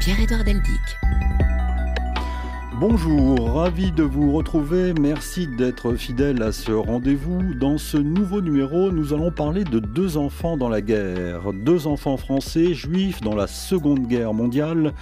[0.00, 0.98] Pierre-Édouard Deldic.
[2.80, 4.92] Bonjour, ravi de vous retrouver.
[5.00, 7.54] Merci d'être fidèle à ce rendez-vous.
[7.54, 11.52] Dans ce nouveau numéro, nous allons parler de deux enfants dans la guerre.
[11.52, 14.92] Deux enfants français, juifs dans la Seconde Guerre mondiale.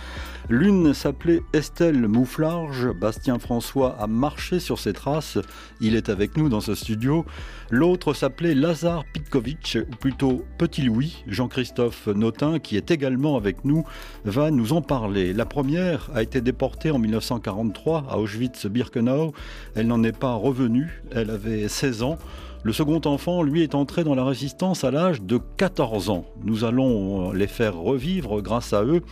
[0.48, 2.92] L'une s'appelait Estelle Mouflarge.
[2.92, 5.38] Bastien François a marché sur ses traces.
[5.80, 7.24] Il est avec nous dans ce studio.
[7.70, 9.04] L'autre s'appelait Lazare
[9.34, 11.24] Ou plutôt Petit Louis.
[11.26, 13.84] Jean-Christophe Notin, qui est également avec nous,
[14.24, 15.32] va nous en parler.
[15.32, 19.32] La première a été déportée en 1943 à Auschwitz-Birkenau.
[19.74, 21.02] Elle n'en est pas revenue.
[21.14, 22.18] Elle avait 16 ans.
[22.64, 26.24] Le second enfant, lui, est entré dans la résistance à l'âge de 14 ans.
[26.44, 29.02] Nous allons les faire revivre grâce à eux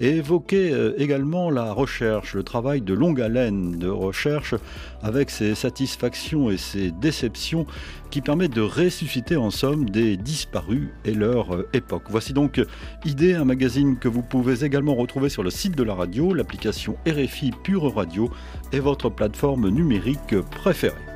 [0.00, 4.54] et évoquer euh, également la recherche, le travail de longue haleine de recherche
[5.02, 7.64] avec ses satisfactions et ses déceptions
[8.10, 12.04] qui permettent de ressusciter en somme des disparus et leur euh, époque.
[12.10, 12.60] Voici donc
[13.06, 16.96] Idée, un magazine que vous pouvez également retrouver sur le site de la radio, l'application
[17.06, 18.30] RFI Pure Radio
[18.72, 21.09] et votre plateforme numérique préférée.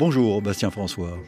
[0.00, 1.18] Bonjour Bastien François.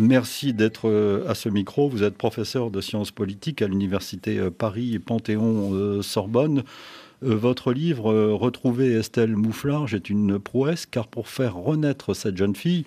[0.00, 1.88] Merci d'être euh, à ce micro.
[1.88, 6.62] Vous êtes professeur de sciences politiques à l'université euh, Paris Panthéon-Sorbonne.
[7.24, 12.54] Euh, votre livre Retrouver Estelle Mouflarge est une prouesse car pour faire renaître cette jeune
[12.54, 12.84] fille,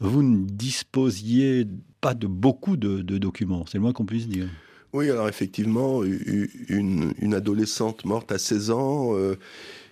[0.00, 1.66] vous ne disposiez
[2.00, 3.66] pas de beaucoup de, documents.
[3.66, 4.48] C'est le moins qu'on puisse dire.
[4.94, 9.12] Oui, alors effectivement, une, adolescente morte à 16 ans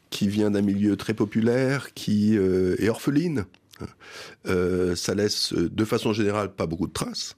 [0.08, 3.44] qui vient d'un milieu très populaire, qui est orpheline
[4.46, 7.36] euh, ça laisse de façon générale pas beaucoup de traces.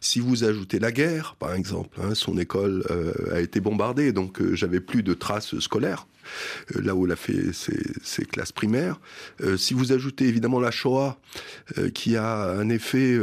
[0.00, 4.40] Si vous ajoutez la guerre, par exemple, hein, son école euh, a été bombardée, donc
[4.40, 6.06] euh, j'avais plus de traces scolaires.
[6.74, 9.00] Euh, là où elle a fait ses, classes primaires.
[9.42, 11.18] Euh, si vous ajoutez évidemment la Shoah,
[11.78, 13.18] euh, qui a un effet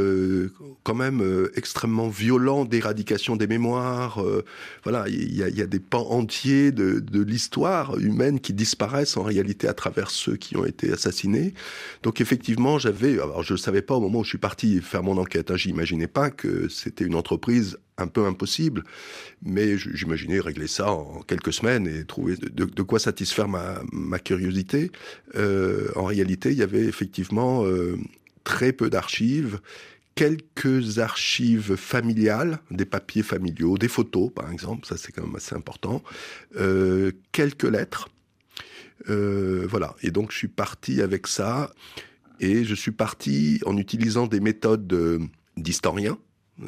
[0.83, 4.23] quand même extrêmement violent d'éradication des mémoires,
[4.83, 9.73] voilà, il y, a, des pans entiers de, l'histoire humaine qui disparaissent en réalité à
[9.73, 11.53] travers ceux qui ont été assassinés.
[12.03, 15.03] Donc effectivement, j'avais, alors je ne savais pas au moment où je suis parti faire
[15.03, 18.83] mon enquête, hein, j'imaginais pas que c'était une entreprise un peu impossible,
[19.43, 24.91] mais j'imaginais régler ça en quelques semaines et trouver de, quoi satisfaire ma, curiosité.
[25.35, 27.97] Euh, en réalité, il y avait effectivement euh,
[28.43, 29.59] très peu d'archives,
[30.15, 35.55] quelques archives familiales, des papiers familiaux, des photos par exemple, ça c'est quand même assez
[35.55, 36.03] important,
[36.57, 38.09] euh, quelques lettres.
[39.07, 41.71] voilà, et donc je suis parti avec ça,
[42.39, 46.17] et je suis parti en utilisant des méthodes d'historien,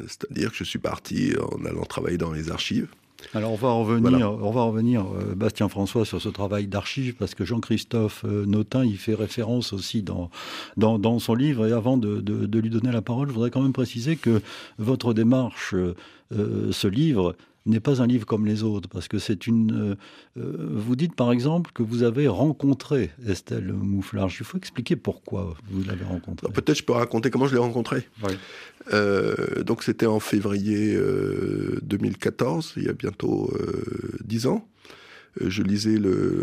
[0.06, 2.88] c'est-à-dire que je suis parti en allant travailler dans les archives.
[3.32, 7.34] Alors on va revenir, on va revenir, euh, Bastien François, sur ce travail d'archives parce
[7.34, 10.30] que Jean-Christophe euh, Notin y fait référence aussi dans,
[10.76, 11.66] dans, son livre.
[11.66, 14.42] Et avant de, lui donner la parole, je voudrais quand même préciser que
[14.78, 19.46] votre démarche, euh, ce livre, n'est pas un livre comme les autres, parce que c'est
[19.46, 19.92] une...
[19.92, 19.94] Euh,
[20.38, 24.36] euh, vous dites par exemple que vous avez rencontré Estelle Mouflarge.
[24.40, 26.48] Il faut expliquer pourquoi vous l'avez rencontrée.
[26.52, 28.08] Peut-être je peux raconter comment je l'ai rencontrée.
[28.92, 30.98] Euh, donc c'était en février
[31.82, 33.52] 2014, il y a bientôt
[34.24, 34.66] dix ans.
[35.40, 35.96] Euh, je lisais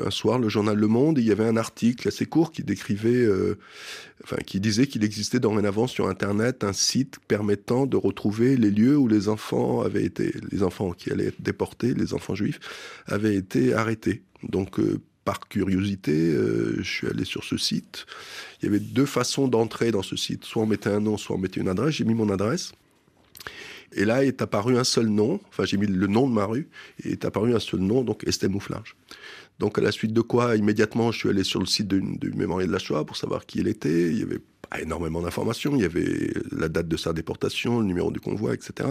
[0.06, 3.24] un soir le journal Le Monde il y avait un article assez court qui décrivait,
[3.24, 3.57] euh,
[4.24, 8.97] enfin, qui disait qu'il existait dorénavant sur Internet un site permettant de retrouver les lieux
[8.97, 12.59] où les enfants avaient été, les enfants qui allaient être déportés, les enfants juifs,
[13.07, 14.24] avaient été arrêtés.
[14.44, 16.34] Donc, euh, par curiosité,
[16.80, 18.07] je suis allé sur ce site.
[18.59, 20.46] Il y avait deux façons d'entrer dans ce site.
[20.46, 21.94] Soit on mettait un nom, soit on mettait une adresse.
[21.94, 22.72] J'ai mis mon adresse.
[23.94, 26.69] Et là est apparu un seul nom, enfin j'ai mis le nom de ma rue,
[27.03, 28.95] et est apparu un seul nom, donc Estelle Mouflage.
[29.60, 32.68] Donc à la suite de quoi, immédiatement, je suis allé sur le site du Mémorial
[32.68, 34.10] de la Shoah pour savoir qui elle était.
[34.10, 35.75] Il y avait pas énormément d'informations.
[35.75, 38.89] Il y avait la date de sa déportation, le numéro du convoi, etc.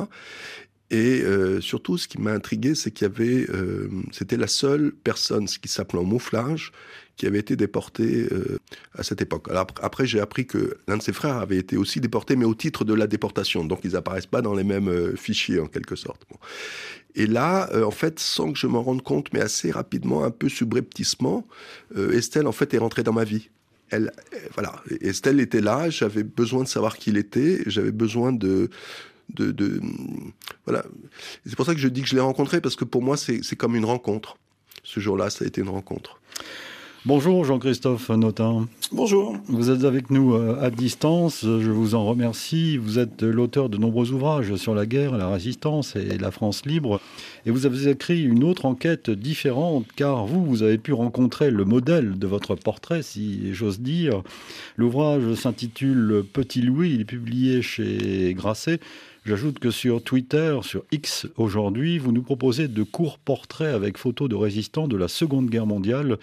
[0.90, 4.92] Et euh, surtout, ce qui m'a intrigué, c'est qu'il y avait, euh, c'était la seule
[5.04, 6.72] personne, ce qui s'appelait en mouflage,
[7.16, 8.58] qui avait été déportée euh,
[8.96, 9.48] à cette époque.
[9.50, 12.54] Alors après, j'ai appris que l'un de ses frères avait été aussi déporté, mais au
[12.54, 13.64] titre de la déportation.
[13.64, 16.26] Donc ils apparaissent pas dans les mêmes fichiers en quelque sorte.
[17.14, 20.48] Et là, en fait, sans que je m'en rende compte, mais assez rapidement, un peu
[20.48, 21.46] subrepticement,
[21.96, 23.50] Estelle en fait est rentrée dans ma vie.
[23.90, 24.12] Elle,
[24.54, 25.90] voilà, Estelle était là.
[25.90, 27.62] J'avais besoin de savoir qui il était.
[27.66, 28.70] J'avais besoin de
[29.36, 29.80] de,
[30.64, 30.84] voilà.
[31.46, 33.56] C'est pour ça que je dis que je l'ai rencontré parce que pour moi c'est
[33.56, 34.36] comme une rencontre.
[34.82, 36.20] Ce jour-là, ça a été une rencontre.
[37.06, 38.68] Bonjour Jean-Christophe Notin.
[38.92, 39.34] Bonjour.
[39.46, 42.76] Vous êtes avec nous euh, à distance, je vous en remercie.
[42.76, 47.00] Vous êtes l'auteur de nombreux ouvrages sur la guerre, la résistance et la France libre.
[47.46, 51.64] Et vous avez écrit une autre enquête différente car vous, vous avez pu rencontrer le
[51.64, 54.22] modèle de votre portrait, si j'ose dire.
[54.76, 58.78] L'ouvrage s'intitule Petit Louis, il est publié chez Grasset.
[59.24, 64.28] J'ajoute que sur Twitter, sur X aujourd'hui, vous nous proposez de courts portraits avec photos
[64.28, 66.18] de résistants de la Seconde Guerre mondiale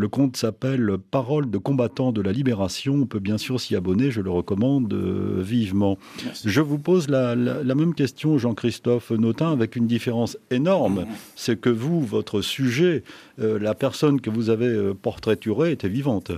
[0.00, 2.94] le compte s'appelle Parole de combattants de la libération.
[2.94, 5.98] On peut bien sûr s'y abonner, je le recommande euh, vivement.
[6.44, 11.00] Je vous pose la, même question, Jean-Christophe Notin, avec une différence énorme.
[11.00, 11.06] Mmh.
[11.36, 13.02] C'est que vous, votre sujet,
[13.40, 16.32] euh, la personne que vous avez euh, portraiturée était vivante.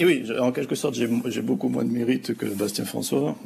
[0.00, 3.36] Et oui, en quelque sorte, j'ai beaucoup moins de mérite que Bastien François.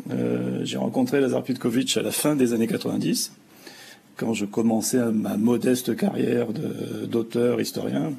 [0.63, 3.33] j'ai rencontré Lazar Pitkovitch à la fin des années 90,
[4.17, 6.47] quand je commençais ma modeste carrière
[7.09, 8.13] d'auteur, historien.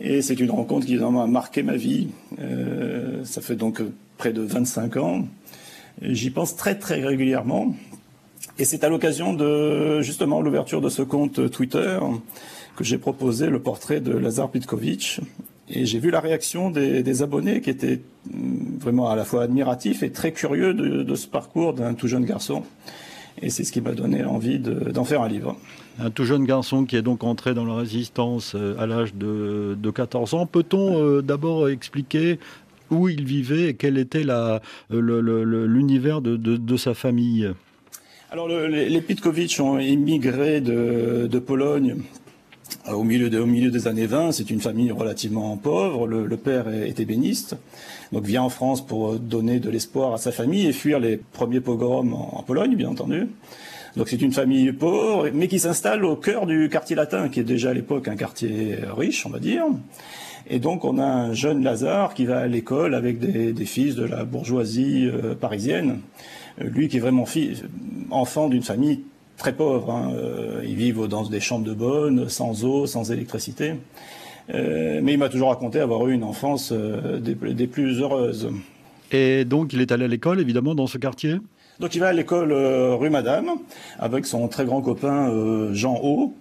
[0.00, 2.08] Et c'est une rencontre qui vraiment a marqué ma vie.
[2.40, 3.80] Euh, ça fait donc
[4.18, 5.28] près de 25 ans.
[6.02, 7.76] J'y pense très très régulièrement.
[8.58, 12.00] Et c'est à l'occasion de justement l'ouverture de ce compte Twitter
[12.74, 15.20] que j'ai proposé le portrait de Lazar Pitkovitch.
[15.68, 18.00] Et j'ai vu la réaction des, abonnés qui étaient
[18.30, 22.24] mm, vraiment à la fois admiratifs et très curieux de ce parcours d'un tout jeune
[22.24, 22.62] garçon.
[23.42, 25.56] Et c'est ce qui m'a donné envie d'en faire un livre.
[25.98, 29.76] Un tout jeune garçon qui est donc entré dans la résistance euh, à l'âge de,
[29.90, 30.46] 14 ans.
[30.46, 32.38] Peut-on euh, d'abord expliquer
[32.90, 34.58] où il vivait et quel était euh,
[34.90, 37.50] l'univers de, sa famille?
[38.30, 41.96] Alors, les Pitkovitch ont immigré de, Pologne
[42.90, 44.32] au milieu, des années 20.
[44.32, 46.06] C'est une famille relativement pauvre.
[46.06, 47.56] Le, père est ébéniste,
[48.12, 51.60] donc vient en France pour donner de l'espoir à sa famille et fuir les premiers
[51.60, 53.28] pogroms en Pologne, bien entendu.
[53.96, 57.44] Donc c'est une famille pauvre, mais qui s'installe au cœur du quartier latin, qui est
[57.44, 59.64] déjà à l'époque un quartier riche, on va dire.
[60.48, 64.04] Et donc on a un jeune Lazare qui va à l'école avec des, fils de
[64.04, 66.00] la bourgeoisie euh, parisienne.
[66.60, 67.24] Euh, lui qui est vraiment
[68.10, 69.04] enfant d'une famille
[69.36, 69.90] très pauvre.
[69.90, 70.12] Hein.
[70.14, 73.74] Euh, ils vivent dans des chambres de bonne, sans eau, sans électricité.
[74.48, 78.50] mais il m'a toujours raconté avoir eu une enfance des plus heureuses.
[79.12, 81.38] Et donc il est allé à l'école, évidemment, dans ce quartier?
[81.80, 83.50] Donc il va à l'école euh, rue Madame
[83.98, 86.34] avec son très grand copain euh, Jean Haut.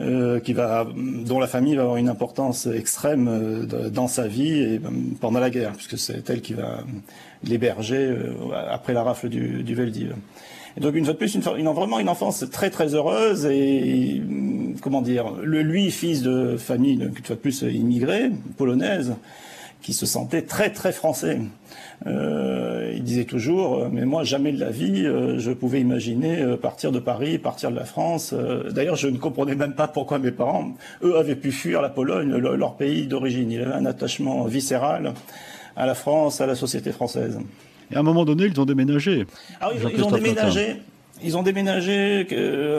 [0.00, 4.80] Euh, qui va, dont la famille va avoir une importance extrême dans sa vie et
[5.20, 6.78] pendant la guerre, puisque c'est elle qui va
[7.44, 8.16] l'héberger
[8.70, 10.14] après la rafle du, du Veldiv.
[10.80, 14.22] Donc une fois de plus, une, vraiment une enfance très très heureuse et
[14.80, 19.14] comment dire, le, lui fils de famille une fois de plus immigrée polonaise,
[19.82, 21.40] qui se sentait très très français.
[22.06, 26.56] Euh, il disait toujours, euh, mais moi jamais de la vie, euh, je pouvais imaginer
[26.60, 28.34] partir de Paris, partir de la France.
[28.70, 30.72] D'ailleurs, je ne comprenais même pas pourquoi mes parents,
[31.02, 33.50] eux, avaient pu fuir la Pologne, leur pays d'origine.
[33.50, 35.12] Il avait un attachement viscéral
[35.76, 37.38] à la France, à la société française.
[37.90, 39.26] Et à un moment donné, ils ont déménagé.
[39.60, 40.76] Ah oui, ils ont déménagé.
[41.24, 42.26] Ils ont déménagé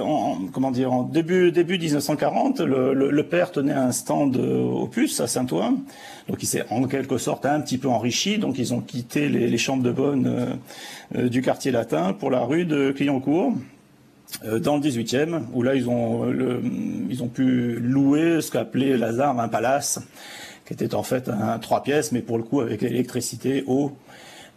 [0.04, 2.60] en, comment dire, en début, début 1940.
[2.60, 4.38] Le, le, père tenait un stand
[4.92, 5.78] puce à Saint-Ouen.
[6.28, 8.38] Donc il s'est en quelque sorte un petit peu enrichi.
[8.38, 10.54] Donc ils ont quitté les, les chambres de bonne euh,
[11.16, 13.54] euh, du quartier latin pour la rue de Clignancourt
[14.46, 16.62] euh, dans le 18e, où là ils ont, le,
[17.10, 20.00] ils ont pu louer ce qu'appelait Lazare un palace,
[20.66, 23.92] qui était en fait un trois pièces, mais pour le coup avec électricité, eau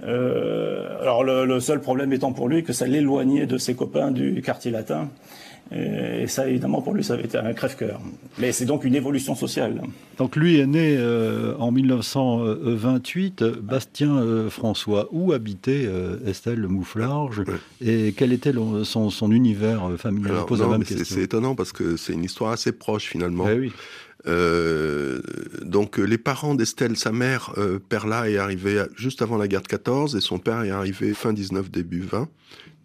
[0.02, 4.42] euh, alors le, seul problème étant pour lui que ça l'éloignait de ses copains du
[4.42, 5.08] quartier latin.
[5.74, 8.00] Et, ça, évidemment, pour lui, ça avait été un crève-cœur.
[8.38, 9.82] Mais c'est donc une évolution sociale.
[10.16, 15.08] Donc lui est né euh, en 1928, Bastien euh, François.
[15.10, 15.88] Où habitait
[16.24, 17.42] Estelle Mouflarge?
[17.80, 18.52] Et quel était
[18.84, 20.44] son, univers familial?
[21.04, 23.48] C'est étonnant parce que c'est une histoire assez proche finalement.
[23.48, 23.72] Eh oui.
[24.28, 25.21] Euh,
[25.62, 29.68] donc les parents d'Estelle, sa mère, euh, Perla, est arrivée juste avant la guerre de
[29.68, 32.28] 14 et son père est arrivé fin 19, début 20,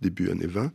[0.02, 0.72] début année 20.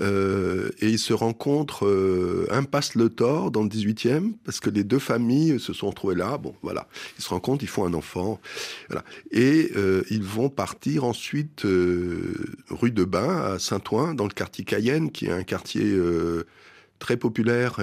[0.00, 4.84] Euh, et ils se rencontrent euh, impasse le Thor dans le 18e parce que les
[4.84, 6.36] deux familles se sont retrouvées là.
[6.36, 6.86] Bon, voilà,
[7.18, 8.40] ils se rencontrent, ils font un enfant,
[9.30, 12.34] et euh, ils vont partir ensuite euh,
[12.68, 15.96] rue de Bain à Saint-Ouen dans le quartier Cayenne, qui est un quartier
[16.98, 17.78] très populaire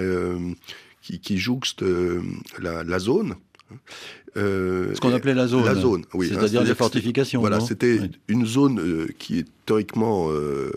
[1.03, 2.21] qui, qui jouxte euh,
[2.59, 3.35] la, la, zone.
[4.37, 5.65] Euh, Ce qu'on appelait la zone.
[5.65, 6.29] La zone, oui.
[6.31, 7.39] Hein, c'est-à-dire les fortifications.
[7.41, 10.71] Voilà, c'était une zone euh, qui est théoriquement, euh,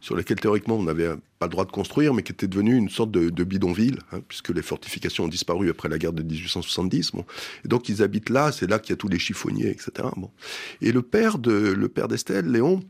[0.00, 2.88] sur laquelle théoriquement on n'avait pas le droit de construire, mais qui était devenue une
[2.88, 7.12] sorte de, de bidonville, hein, puisque les fortifications ont disparu après la guerre de 1870.
[7.12, 7.24] Bon.
[7.64, 10.08] Et donc ils habitent là, c'est là qu'il y a tous les chiffonniers, etc.
[10.16, 10.30] Bon.
[10.80, 12.80] Et le père de, le père d'Estelle, Léon,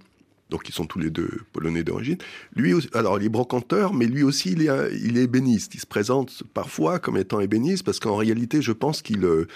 [0.54, 2.16] donc ils sont tous les deux polonais d'origine.
[2.54, 5.74] Lui, alors il est brocanteur, mais lui aussi il est, il est ébéniste.
[5.74, 9.48] Il se présente parfois comme étant ébéniste parce qu'en réalité, je pense qu'il euh,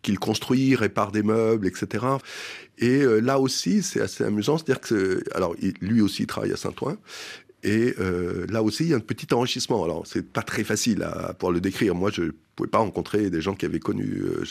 [0.00, 2.06] qu'il construit, répare des meubles, etc.
[2.78, 6.56] Et euh, là aussi, c'est assez amusant, c'est-à-dire que alors lui aussi il travaille à
[6.56, 6.96] Saint-Ouen,
[7.66, 9.82] et euh, là aussi, il y a un petit enrichissement.
[9.82, 11.96] Alors, c'est pas très facile à, pour le décrire.
[11.96, 14.22] Moi, je pouvais pas rencontrer des gens qui avaient connu.
[14.22, 14.44] Euh,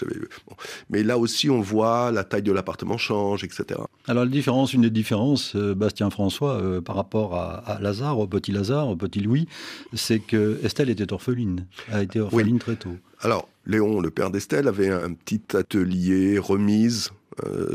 [0.90, 3.80] Mais là aussi, on voit la taille de l'appartement change, etc.
[4.08, 8.52] Alors, la différence, une des différences, euh, Bastien François, par rapport à, Lazare, au petit
[8.52, 9.48] Lazare, au petit Louis,
[9.94, 12.98] c'est que Estelle était orpheline, a été orpheline très tôt.
[13.22, 17.12] Alors, Léon, le père d'Estelle, avait un petit atelier remise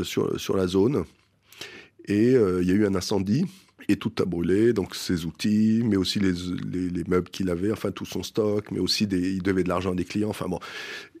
[0.03, 1.03] sur, sur la zone.
[2.05, 3.45] Et il y a eu un incendie
[3.95, 6.33] tout a brûlé, donc ses outils, mais aussi les,
[6.89, 9.95] les, meubles qu'il avait, enfin tout son stock, mais aussi il devait de l'argent à
[9.95, 10.59] des clients, enfin bon.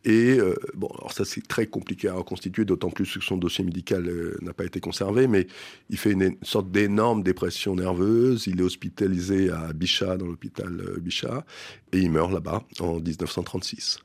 [0.03, 3.63] Et euh, bon, alors ça c'est très compliqué à reconstituer, d'autant plus que son dossier
[3.63, 5.47] médical euh, n'a pas été conservé, mais
[5.89, 10.99] il fait une, sorte d'énorme dépression nerveuse, il est hospitalisé à Bichat, dans l'hôpital euh,
[10.99, 11.45] Bichat,
[11.93, 13.99] et il meurt là-bas en 1936.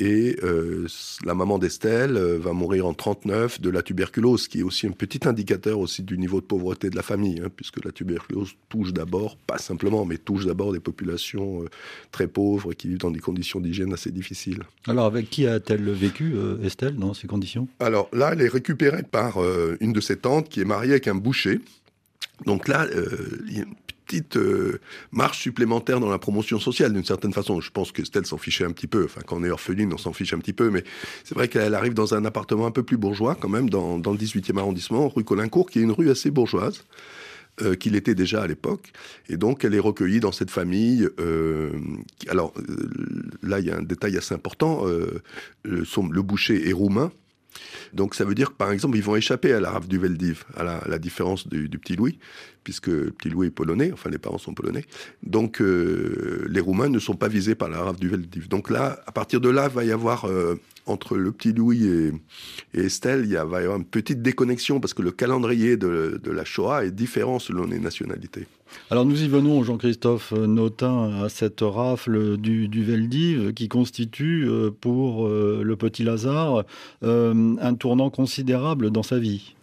[0.00, 0.86] Et euh,
[1.24, 4.92] la maman d'Estelle euh, va mourir en 39 de la tuberculose, qui est aussi un
[4.92, 8.92] petit indicateur aussi du niveau de pauvreté de la famille, hein, puisque la tuberculose touche
[8.92, 11.68] d'abord, pas simplement, mais touche d'abord des populations euh,
[12.12, 14.62] très pauvres qui vivent dans des conditions d'hygiène assez difficiles.
[14.86, 17.66] Alors avec qui a-t-elle vécu, Estelle, dans ces conditions?
[17.80, 19.38] Alors là, elle est récupérée par
[19.80, 21.60] une de ses tantes qui est mariée avec un boucher.
[22.46, 22.86] Donc là,
[23.48, 23.64] il y a
[24.08, 24.80] petite euh,
[25.12, 27.60] marche supplémentaire dans la promotion sociale, d'une certaine façon.
[27.60, 29.04] Je pense que Stella s'en fichait un petit peu.
[29.04, 30.70] Enfin, quand on est orpheline, on s'en fiche un petit peu.
[30.70, 30.82] Mais
[31.24, 34.18] c'est vrai qu'elle arrive dans un appartement un peu plus bourgeois, quand même, dans, le
[34.18, 36.84] 18e arrondissement, rue Colincourt, qui est une rue assez bourgeoise.
[37.60, 38.92] Euh, qu'il était déjà à l'époque.
[39.28, 41.08] Et donc, elle est recueillie dans cette famille.
[41.18, 41.72] Euh,
[42.28, 42.54] alors,
[43.42, 44.84] là, il y a un détail assez important.
[45.64, 47.10] le boucher est roumain.
[47.92, 50.44] Donc ça veut dire que par exemple ils vont échapper à la rave du Veldiv,
[50.56, 52.18] à la, différence du, petit Louis,
[52.64, 54.84] puisque petit Louis est polonais, enfin les parents sont polonais.
[55.22, 58.48] Donc euh, les Roumains ne sont pas visés par la rave du Veldiv.
[58.48, 62.12] Donc là, à partir de là, va y avoir euh, entre le petit Louis et,
[62.74, 66.44] Estelle, il y, va y avoir une petite déconnexion parce que le calendrier de, la
[66.44, 68.46] Shoah est différent selon les nationalités.
[68.90, 74.70] Alors nous y venons, Jean-Christophe Notin, à cette rafle du, du Veldiv qui constitue euh,
[74.70, 76.64] pour euh, le petit Lazare
[77.02, 79.54] euh, un tournant considérable dans sa vie.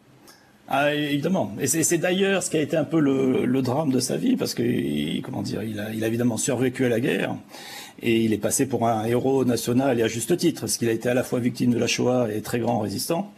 [0.68, 1.56] Ah, évidemment.
[1.60, 4.56] Et c'est d'ailleurs ce qui a été un peu le, drame de sa vie, parce
[4.56, 7.36] que, comment dire, il a, il a évidemment survécu à la guerre
[8.02, 10.92] et il est passé pour un héros national et à juste titre, parce qu'il a
[10.92, 13.32] été à la fois victime de la Shoah et très grand résistant.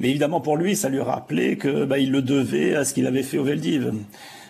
[0.00, 3.06] Mais évidemment pour lui, ça lui rappelait que bah, il le devait à ce qu'il
[3.06, 3.92] avait fait au Veldiv.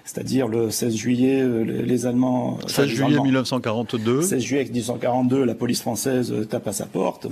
[0.05, 2.59] C'est-à-dire le 16 juillet, euh, les, Allemands...
[2.67, 4.23] 16 juillet 1942.
[4.23, 7.27] 16 juillet 1942, la police française tape à sa porte,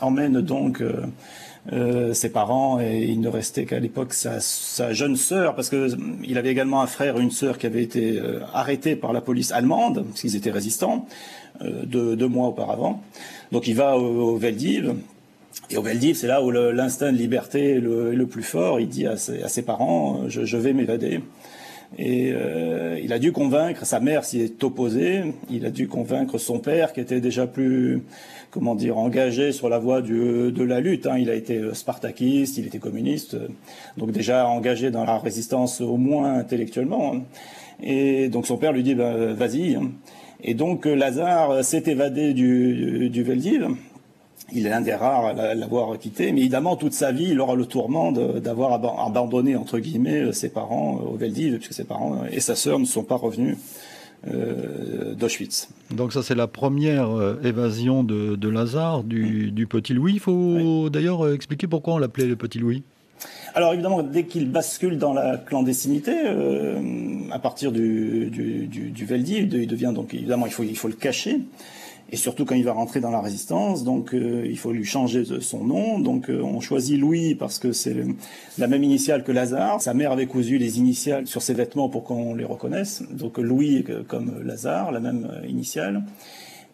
[0.00, 1.02] emmène donc euh,
[1.72, 5.88] euh, ses parents et il ne restait qu'à l'époque sa, jeune sœur parce que
[6.24, 8.20] il avait également un frère et une sœur qui avaient été
[8.54, 11.06] arrêtés par la police allemande parce qu'ils étaient résistants.
[11.62, 13.02] Euh, deux, mois auparavant.
[13.52, 14.94] Donc il va au, Veldiv.
[15.68, 18.80] Et au Veldiv, c'est là où l'instinct de liberté est le, plus fort.
[18.80, 21.20] Il dit à ses, parents, je, vais m'évader.
[21.98, 26.38] Et euh, il a dû convaincre, sa mère s'y est opposée, il a dû convaincre
[26.38, 28.02] son père qui était déjà plus,
[28.50, 31.06] comment dire, engagé sur la voie de la lutte.
[31.06, 31.18] Hein.
[31.18, 33.36] Il a été spartakiste, il était communiste,
[33.96, 37.16] donc déjà engagé dans la résistance au moins intellectuellement.
[37.82, 39.76] Et donc son père lui dit, ben, vas-y.
[40.42, 43.68] Et donc euh, Lazare euh, s'est évadé du, du Veldiv.
[44.52, 47.54] Il est l'un des rares à l'avoir quitté, mais évidemment toute sa vie, il aura
[47.54, 52.40] le tourment d'avoir abandonné entre guillemets euh, ses parents au Veldiv, puisque ses parents et
[52.40, 53.56] sa sœur ne sont pas revenus
[55.16, 55.70] d'Auschwitz.
[55.90, 57.08] Donc ça c'est la première
[57.42, 60.12] évasion de, de Lazare, du, du, petit Louis.
[60.12, 62.82] Il faut d'ailleurs expliquer pourquoi on l'appelait le petit Louis.
[63.54, 66.78] Alors évidemment, dès qu'il bascule dans la clandestinité, euh,
[67.30, 70.88] à partir du, du, du, du Veldiv, il devient donc évidemment il faut il faut
[70.88, 71.40] le cacher.
[72.12, 75.24] Et surtout quand il va rentrer dans la résistance, donc euh, il faut lui changer
[75.40, 75.98] son nom.
[75.98, 77.96] Donc euh, on choisit Louis parce que c'est
[78.58, 79.80] la même initiale que Lazare.
[79.80, 83.02] Sa mère avait cousu les initiales sur ses vêtements pour qu'on les reconnaisse.
[83.10, 86.02] Donc Louis comme Lazare, la même initiale.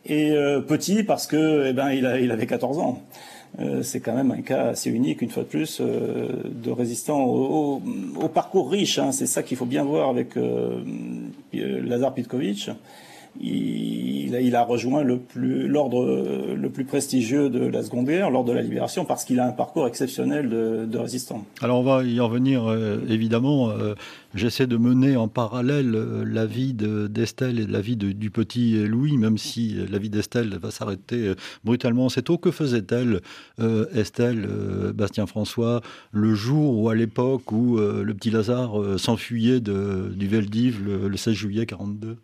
[0.09, 0.33] Et
[0.69, 3.03] petit parce que eh ben il, avait 14 ans.
[3.59, 7.25] Euh, c'est quand même un cas assez unique, une fois de plus, euh, de résistant
[7.25, 7.81] au,
[8.33, 8.99] parcours riche.
[8.99, 9.13] Hein.
[9.13, 10.83] C'est ça qu'il faut bien voir avec euh,
[11.53, 12.71] Lazar Pitkovitch.
[13.41, 19.05] Il, a, rejoint l'ordre le plus prestigieux de la Seconde Guerre, l'ordre de la Libération,
[19.05, 21.45] parce qu'il a un parcours exceptionnel de, de résistant.
[21.63, 22.73] Alors on va y en venir
[23.09, 23.73] évidemment.
[24.37, 29.17] J'essaie de mener en parallèle euh, la vie d'Estelle et la vie du petit Louis,
[29.17, 32.37] même si la vie d'Estelle va s'arrêter euh, brutalement assez tôt.
[32.37, 33.23] Que faisait-elle,
[33.61, 34.47] euh, Estelle,
[34.95, 35.81] Bastien François,
[36.13, 41.35] le jour ou à l'époque où le petit Lazare s'enfuyait du Veldiv le, le 16
[41.35, 42.19] juillet 42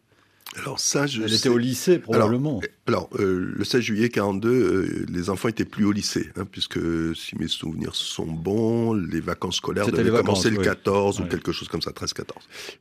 [0.58, 2.60] alors ça, je Elle était au lycée probablement.
[2.86, 6.78] Alors, euh, le 16 juillet 42, euh, les enfants étaient plus au lycée, hein, puisque
[7.16, 11.68] si mes souvenirs sont bons, les vacances scolaires devaient commencer le 14 ou quelque chose
[11.68, 12.24] comme ça, 13-14.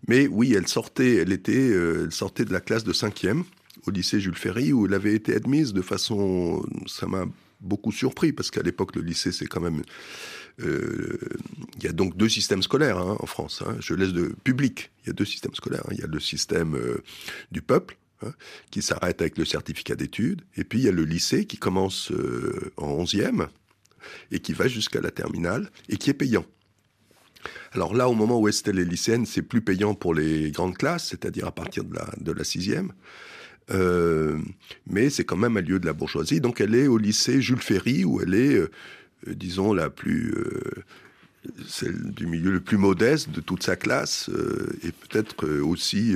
[0.08, 3.44] Mais oui, elle sortait, elle était, euh, elle sortait de la classe de 5e
[3.88, 7.26] au lycée Jules Ferry, où elle avait été admise de façon, ça m'a
[7.62, 9.84] beaucoup surpris, parce qu'à l'époque, le lycée, c'est quand même
[10.60, 11.18] euh,
[11.78, 13.64] il y a donc deux systèmes scolaires hein, en France.
[13.66, 13.78] Hein.
[13.80, 14.92] Je laisse de public.
[15.04, 15.84] Il y a deux systèmes scolaires.
[15.86, 15.94] Hein.
[15.94, 17.04] Il y a le système euh,
[17.52, 17.98] du peuple
[18.70, 22.12] qui s'arrête avec le certificat d'études, et puis il y a le lycée qui commence
[22.12, 23.48] euh, en 11e
[24.30, 26.46] et qui va jusqu'à la terminale et qui est payant.
[27.72, 31.08] Alors là, au moment où Estelle est lycéenne, c'est plus payant pour les grandes classes,
[31.08, 32.94] c'est-à-dire à partir de la, de la sixième.
[34.88, 36.42] Mais c'est quand même un lieu de la bourgeoisie.
[36.42, 38.62] Donc elle est au lycée Jules Ferry, où elle est
[39.28, 40.84] euh, disons, la plus euh,
[41.68, 46.16] celle du milieu le plus modeste de toute sa classe euh, et peut-être aussi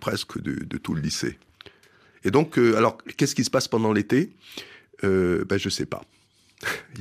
[0.00, 1.38] presque de, tout le lycée.
[2.24, 4.30] Et donc, alors, qu'est-ce qui se passe pendant l'été?
[5.02, 6.02] Ben, Je ne sais pas.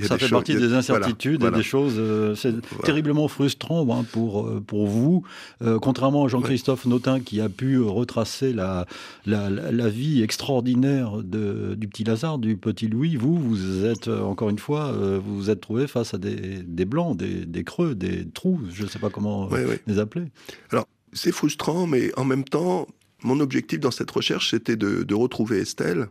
[0.02, 1.96] Ça fait partie des incertitudes et des choses.
[1.98, 2.54] Euh, c'est
[2.84, 5.24] terriblement frustrant hein, pour, euh, pour vous.
[5.62, 8.86] Euh, contrairement à Jean-Christophe Notin qui a pu retracer la,
[9.26, 14.50] la, la vie extraordinaire de, du petit Lazare, du petit Louis, vous, vous êtes, encore
[14.50, 18.28] une fois, vous vous êtes trouvé face à des, des blancs, des, des, creux, des
[18.28, 19.50] trous, je ne sais pas comment
[19.88, 20.26] les appeler.
[20.72, 22.88] Alors, c'est frustrant, mais en même temps,
[23.24, 26.08] mon objectif dans cette recherche, c'était de, de retrouver Estelle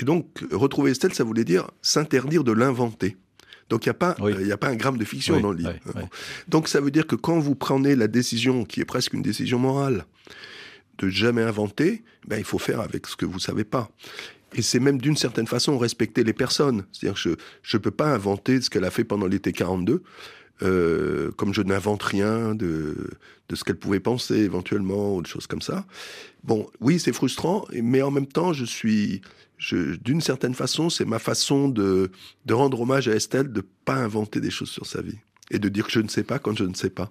[0.00, 3.16] et donc, retrouver Estelle, ça voulait dire s'interdire de l'inventer.
[3.68, 5.74] Donc il n'y a, pas, a pas un gramme de fiction dans le livre.
[6.48, 9.58] Donc ça veut dire que quand vous prenez la décision, qui est presque une décision
[9.58, 10.06] morale,
[10.98, 13.90] de jamais inventer, ben, il faut faire avec ce que vous savez pas.
[14.54, 16.84] Et c'est même d'une certaine façon respecter les personnes.
[16.92, 20.02] C'est-à-dire que je ne peux pas inventer ce qu'elle a fait pendant l'été 42,
[20.62, 23.10] euh, comme je n'invente rien de,
[23.48, 25.86] de ce qu'elle pouvait penser éventuellement, ou de choses comme ça.
[26.44, 29.20] Bon, oui, c'est frustrant, mais en même temps, je suis,
[29.72, 32.10] d'une certaine façon, c'est ma façon de,
[32.46, 35.18] de rendre hommage à Estelle, de pas inventer des choses sur sa vie
[35.50, 37.10] et de dire que je ne sais pas quand je ne sais pas.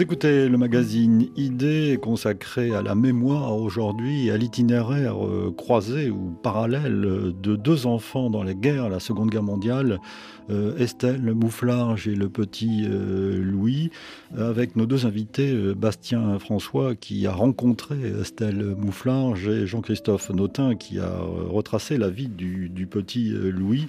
[0.00, 6.30] Écoutez le magazine Idées consacré à la mémoire aujourd'hui et à l'itinéraire euh, croisé ou
[6.42, 10.00] parallèle de deux enfants dans les guerres, la Seconde Guerre mondiale,
[10.48, 13.90] euh, Estelle Mouflarge et le petit euh, Louis,
[14.38, 20.98] avec nos deux invités, Bastien François qui a rencontré Estelle Mouflarge et Jean-Christophe Notin qui
[20.98, 21.12] a
[21.50, 23.88] retracé la vie du, petit Louis.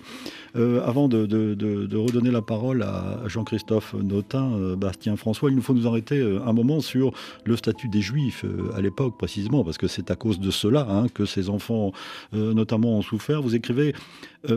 [0.55, 5.87] avant de, de, redonner la parole à Jean-Christophe Notin, Bastien François, il nous faut nous
[5.87, 7.11] arrêter euh, un moment sur
[7.45, 10.87] le statut des juifs euh, à l'époque précisément, parce que c'est à cause de cela
[10.89, 11.91] hein, que ces enfants
[12.33, 13.41] euh, notamment ont souffert.
[13.41, 13.93] Vous écrivez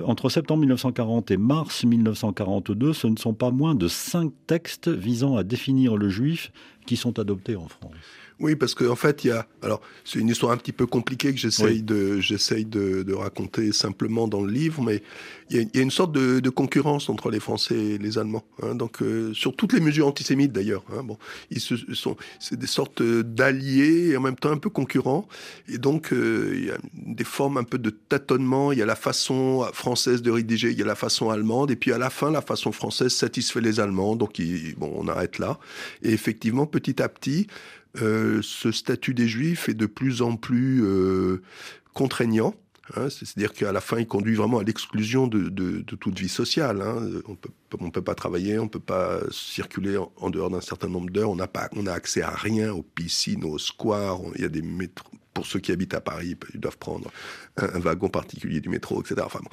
[0.06, 5.36] entre septembre 1940 et mars 1942, ce ne sont pas moins de cinq textes visant
[5.36, 6.52] à définir le juif
[6.86, 7.92] qui sont adoptés en France.
[8.40, 9.46] Oui, parce qu'en en fait, il y a.
[9.62, 13.72] Alors, c'est une histoire un petit peu compliquée que j'essaye de, j'essaye de, de, raconter
[13.72, 15.02] simplement dans le livre, mais
[15.50, 17.98] il y a, il y a une sorte de, de, concurrence entre les Français et
[17.98, 18.44] les Allemands.
[18.62, 20.84] Hein, donc, euh, sur toutes les mesures antisémites d'ailleurs.
[20.92, 21.16] Hein, bon,
[21.50, 25.28] ils se, sont, c'est des sortes d'alliés et en même temps un peu concurrents.
[25.68, 28.72] Et donc, euh, il y a des formes un peu de tâtonnement.
[28.72, 31.76] Il y a la façon française de rédiger, il y a la façon allemande, et
[31.76, 34.16] puis à la fin, la façon française satisfait les Allemands.
[34.16, 34.42] Donc,
[34.76, 35.58] bon, on arrête là.
[36.02, 37.46] Et effectivement, petit à petit.
[38.02, 41.42] Euh, ce statut des Juifs est de plus en plus euh,
[41.92, 42.54] contraignant.
[42.96, 46.82] Hein, C'est-à-dire qu'à la fin, il conduit vraiment à l'exclusion de, toute vie sociale.
[46.82, 47.22] Hein.
[47.26, 50.88] On peut, ne peut pas travailler, on ne peut pas circuler en, dehors d'un certain
[50.88, 54.48] nombre d'heures, on n'a on accès à rien, aux piscines, aux squares, il y a
[54.48, 55.10] des métros.
[55.32, 57.10] Pour ceux qui habitent à Paris, ils doivent prendre
[57.56, 59.22] un, un wagon particulier du métro, etc.
[59.24, 59.50] Enfin bon.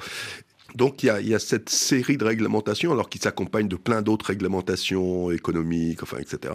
[0.74, 5.30] Donc il y, a, cette série de réglementations, alors qui s'accompagnent de plein d'autres réglementations
[5.30, 6.54] économiques, enfin, etc.,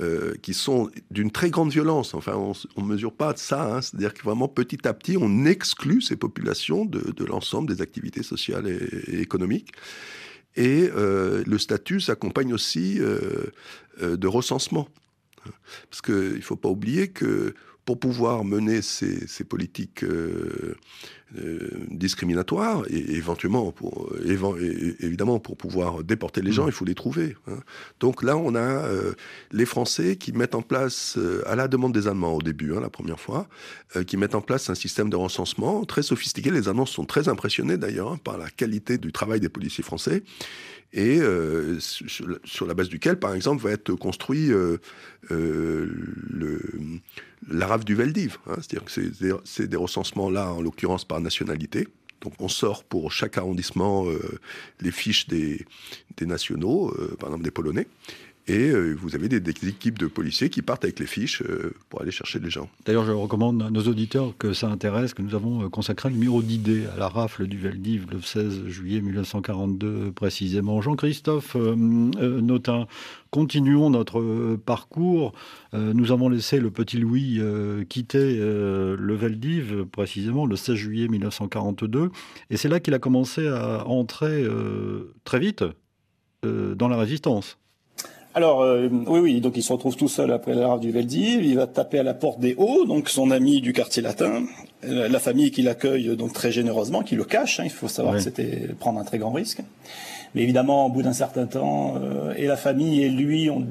[0.00, 2.14] euh, qui sont d'une très grande violence.
[2.14, 2.34] Enfin,
[2.76, 3.76] on ne mesure pas ça.
[3.76, 3.82] Hein.
[3.82, 8.66] C'est-à-dire que vraiment, petit à petit, on exclut ces populations de, l'ensemble des activités sociales
[8.66, 9.72] et, économiques.
[10.56, 13.50] Et euh, le statut s'accompagne aussi euh
[14.00, 14.88] de recensement.
[15.90, 17.54] Parce qu'il ne faut pas oublier que
[17.88, 20.76] pour pouvoir mener ces, ces politiques euh,
[21.38, 24.12] euh, discriminatoires et éventuellement, pour,
[25.00, 26.68] évidemment, pour pouvoir déporter les gens, mmh.
[26.68, 27.34] il faut les trouver.
[27.46, 27.60] Hein.
[27.98, 29.14] Donc là, on a euh,
[29.52, 32.90] les Français qui mettent en place, à la demande des Allemands au début, hein, la
[32.90, 33.48] première fois,
[34.06, 36.50] qui mettent en place un système de recensement très sophistiqué.
[36.50, 40.24] Les Allemands sont très impressionnés d'ailleurs hein, par la qualité du travail des policiers français
[40.92, 44.78] et euh, sur, la base duquel, par exemple, va être construit euh,
[45.30, 45.86] euh,
[47.48, 48.38] la rave du Veldiv.
[48.46, 51.88] Hein, C'est-à-dire que c'est des, des recensements là, en l'occurrence par nationalité.
[52.22, 54.18] Donc on sort pour chaque arrondissement euh,
[54.80, 55.64] les fiches des,
[56.20, 57.86] nationaux, par exemple des Polonais.
[58.48, 62.00] Et euh, vous avez des, équipes de policiers qui partent avec les fiches euh, pour
[62.00, 62.70] aller chercher les gens.
[62.86, 66.12] D'ailleurs, je recommande à nos auditeurs que ça intéresse, que nous avons euh, consacré un
[66.12, 70.80] numéro d'idées à la rafle du Veldiv le 16 juillet 1942 précisément.
[70.80, 72.86] Jean-Christophe Notin,
[73.30, 75.32] continuons notre parcours.
[75.74, 77.40] Nous avons laissé le petit Louis
[77.88, 82.10] quitter le Veldiv précisément le 16 juillet 1942.
[82.50, 84.46] Et c'est là qu'il a commencé à entrer
[85.24, 85.64] très vite
[86.42, 87.58] dans la résistance.
[88.34, 91.44] Alors, euh, oui, oui, donc il se retrouve tout seul après la rave du Veldiv,
[91.44, 94.44] il va taper à la porte des Hauts, donc son ami du quartier latin,
[94.82, 98.14] la, la famille qui l'accueille donc très généreusement, qui le cache, hein, il faut savoir
[98.14, 98.18] oui.
[98.18, 99.62] que c'était prendre un très grand risque.
[100.34, 103.66] Mais évidemment, au bout d'un certain temps, euh, et la famille et lui ont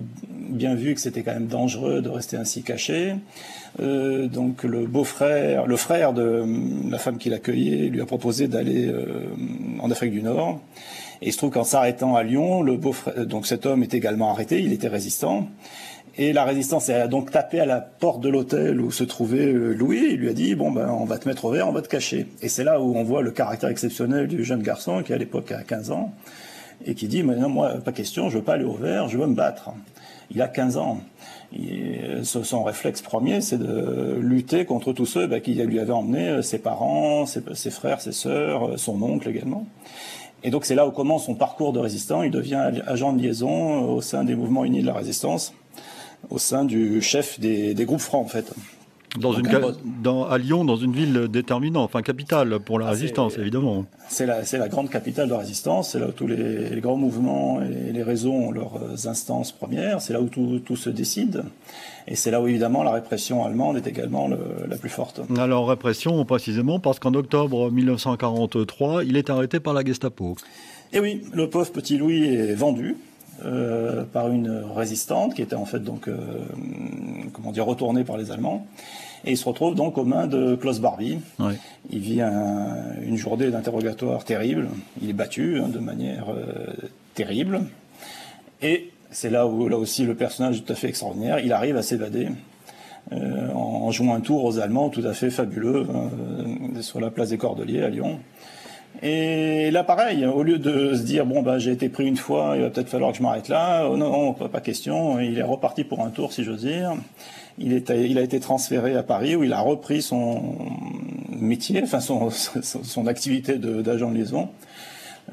[0.49, 3.15] bien vu que c'était quand même dangereux de rester ainsi caché.
[3.79, 6.43] Euh, donc le beau-frère, le frère de
[6.89, 9.27] la femme qui l'accueillait, lui a proposé d'aller euh,
[9.79, 10.59] en Afrique du Nord.
[11.21, 14.31] Et il se trouve qu'en s'arrêtant à Lyon, le beau-frère, donc cet homme est également
[14.31, 15.47] arrêté, il était résistant.
[16.19, 20.09] Et la résistance a donc tapé à la porte de l'hôtel où se trouvait Louis.
[20.11, 21.87] Il lui a dit bon ben on va te mettre au vert, on va te
[21.87, 22.25] cacher.
[22.41, 25.51] Et c'est là où on voit le caractère exceptionnel du jeune garçon qui à l'époque
[25.51, 26.11] a 15 ans
[26.85, 29.27] et qui dit maintenant moi pas question, je veux pas aller au vert, je veux
[29.27, 29.69] me battre.
[30.31, 31.01] Il a 15 ans.
[31.57, 36.41] Et son réflexe premier, c'est de lutter contre tous ceux ben, qui lui avaient emmené
[36.41, 39.65] ses parents, ses, ses frères, ses sœurs, son oncle également.
[40.47, 42.23] Et donc c'est là où commence son parcours de résistant.
[42.23, 45.53] Il devient agent de liaison au sein des mouvements unis de la résistance,
[46.29, 48.53] au sein du chef des, des groupes francs en fait.
[49.19, 49.49] Dans une,
[50.01, 53.85] dans, à Lyon, dans une ville déterminante, enfin capitale pour la ah, résistance, évidemment.
[54.09, 56.97] C'est la, la grande capitale de la résistance, c'est là où tous les, les, grands
[56.97, 61.43] mouvements et les réseaux ont leurs instances premières, c'est là où tout, tout, se décide,
[62.07, 65.21] et c'est là où évidemment la répression allemande est également le, la plus forte.
[65.37, 70.35] Alors répression précisément parce qu'en octobre 1943, il est arrêté par la Gestapo.
[70.93, 72.95] Et oui, le pauvre petit Louis est vendu,
[73.45, 76.17] euh, par une résistante qui était en fait donc euh,
[77.33, 78.65] comment dire retournée par les Allemands
[79.25, 81.19] et il se retrouve donc aux mains de Klaus Barbie.
[81.89, 84.69] Il vit un, une journée d'interrogatoire terrible.
[85.01, 86.73] Il est battu hein, de manière euh,
[87.15, 87.61] terrible
[88.61, 91.39] et c'est là où là aussi le personnage est tout à fait extraordinaire.
[91.39, 92.29] Il arrive à s'évader.
[93.13, 97.29] Euh, en jouant un tour aux Allemands tout à fait fabuleux euh, sur la place
[97.29, 98.19] des Cordeliers à Lyon.
[99.01, 102.53] Et là, pareil, au lieu de se dire, bon, bah, j'ai été pris une fois,
[102.55, 105.43] il va peut-être falloir que je m'arrête là, oh, non, non, pas question, il est
[105.43, 106.95] reparti pour un tour, si j'ose dire.
[107.59, 110.55] Il, est, a été transféré à Paris, où il a repris son
[111.29, 114.49] métier, enfin, son, activité d'agent de, liaison,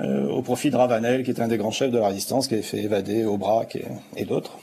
[0.01, 2.55] euh, au profit de Ravanel, qui était un des grands chefs de la résistance, qui
[2.55, 3.85] avait fait évader Aubrac et,
[4.17, 4.59] et d'autres.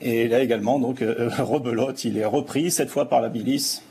[0.00, 3.82] Et là également, donc, euh, rebelote, il est repris, cette fois par la milice,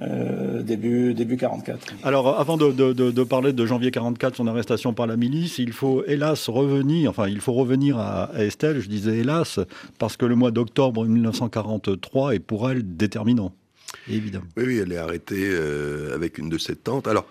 [0.00, 1.94] début, début 44.
[2.02, 6.04] Alors, avant de, de, parler de janvier 44, son arrestation par la milice, il faut
[6.06, 9.60] hélas revenir, enfin, il faut revenir à, Estelle, je disais hélas,
[9.98, 13.52] parce que le mois d'octobre 1943 est pour elle déterminant.
[14.10, 14.46] Évidemment.
[14.56, 15.56] Oui, oui, elle est arrêtée
[16.12, 17.06] avec une de ses tantes.
[17.06, 17.26] Alors,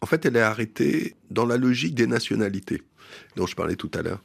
[0.00, 2.82] en fait, elle est arrêtée dans la logique des nationalités
[3.36, 4.22] dont je parlais tout à l'heure.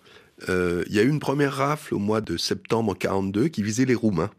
[0.49, 3.85] Euh, il y a eu une première rafle au mois de septembre 42 qui visait
[3.85, 4.31] les Roumains.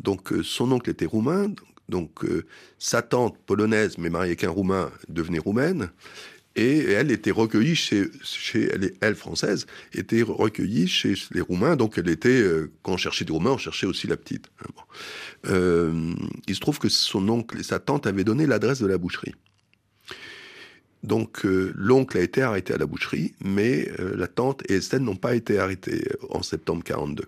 [0.00, 1.48] Donc euh, son oncle était roumain,
[1.88, 2.44] donc euh,
[2.78, 5.90] sa tante polonaise, mais mariée qu'un roumain, devenait roumaine.
[6.58, 8.08] Et elle était recueillie chez,
[9.02, 11.76] elle, française, était recueillie chez les Roumains.
[11.76, 12.42] Donc elle était,
[12.82, 14.46] quand on cherchait des Roumains, on cherchait aussi la petite.
[15.44, 19.34] il se trouve que son oncle et sa tante avaient donné l'adresse de la boucherie.
[21.06, 25.02] Donc euh, l'oncle a été arrêté à la boucherie, mais euh, la tante et Estelle
[25.02, 27.24] n'ont pas été arrêtés euh, en septembre 42.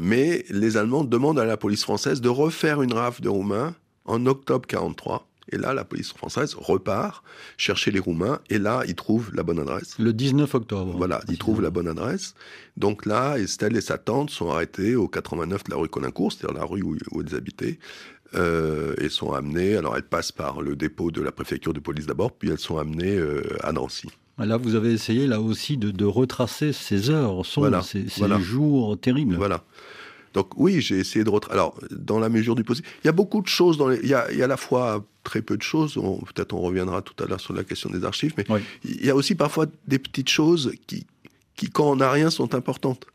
[0.00, 3.74] Mais les Allemands demandent à la police française de refaire une rafle de Roumains
[4.04, 5.28] en octobre 43.
[5.50, 7.22] Et là, la police française repart
[7.56, 9.98] chercher les Roumains, et là, ils trouvent la bonne adresse.
[9.98, 10.96] Le 19 octobre.
[10.96, 12.34] Voilà, ils trouvent la bonne adresse.
[12.76, 16.58] Donc là, Estelle et sa tante sont arrêtés au 89 de la rue Colincourt, c'est-à-dire
[16.58, 17.78] la rue où, où ils habitaient,
[18.34, 19.76] euh, et sont amenées.
[19.76, 22.78] Alors elles passent par le dépôt de la préfecture de police d'abord, puis elles sont
[22.78, 24.08] amenées euh, à Nancy.
[24.44, 28.06] Là, vous avez essayé là aussi de, retracer ces heures sombres, ces,
[28.40, 29.36] jours terribles.
[29.36, 29.62] Voilà.
[30.34, 31.54] Donc oui, j'ai essayé de retracer.
[31.54, 33.76] Alors, dans la mesure du possible, il y a beaucoup de choses.
[33.76, 35.94] Dans il, y a, à la fois très peu de choses.
[35.94, 38.44] Peut-être on reviendra tout à l'heure sur la question des archives, mais
[38.84, 41.06] il y a aussi parfois des petites choses qui,
[41.56, 43.06] qui quand on n'a rien, sont importantes.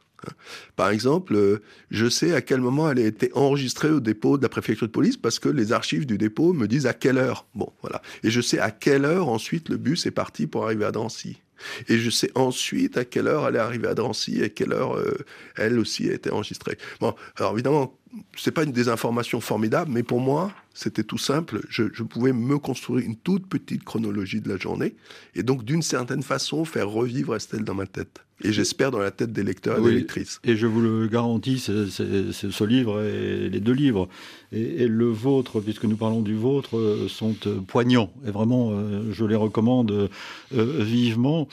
[0.75, 4.43] Par exemple, euh, je sais à quel moment elle a été enregistrée au dépôt de
[4.43, 7.45] la préfecture de police parce que les archives du dépôt me disent à quelle heure.
[7.55, 8.01] Bon, voilà.
[8.23, 11.41] Et je sais à quelle heure ensuite le bus est parti pour arriver à Drancy.
[11.87, 14.73] Et je sais ensuite à quelle heure elle est arrivée à Drancy et à quelle
[14.73, 15.17] heure euh,
[15.55, 16.77] elle aussi a été enregistrée.
[16.99, 17.97] Bon, alors évidemment,
[18.35, 21.61] c'est pas une désinformation formidable, mais pour moi, c'était tout simple.
[21.69, 24.95] Je, pouvais me construire une toute petite chronologie de la journée
[25.35, 29.11] et donc d'une certaine façon faire revivre Estelle dans ma tête et j'espère dans la
[29.11, 30.39] tête des lecteurs et des lectrices.
[30.43, 34.07] Et je vous le garantis, c'est ce livre et les deux livres
[34.51, 38.11] et, le vôtre, puisque nous parlons du vôtre, euh, sont euh, poignants.
[38.25, 40.09] Et vraiment, euh, je les recommande
[40.51, 41.47] vivement.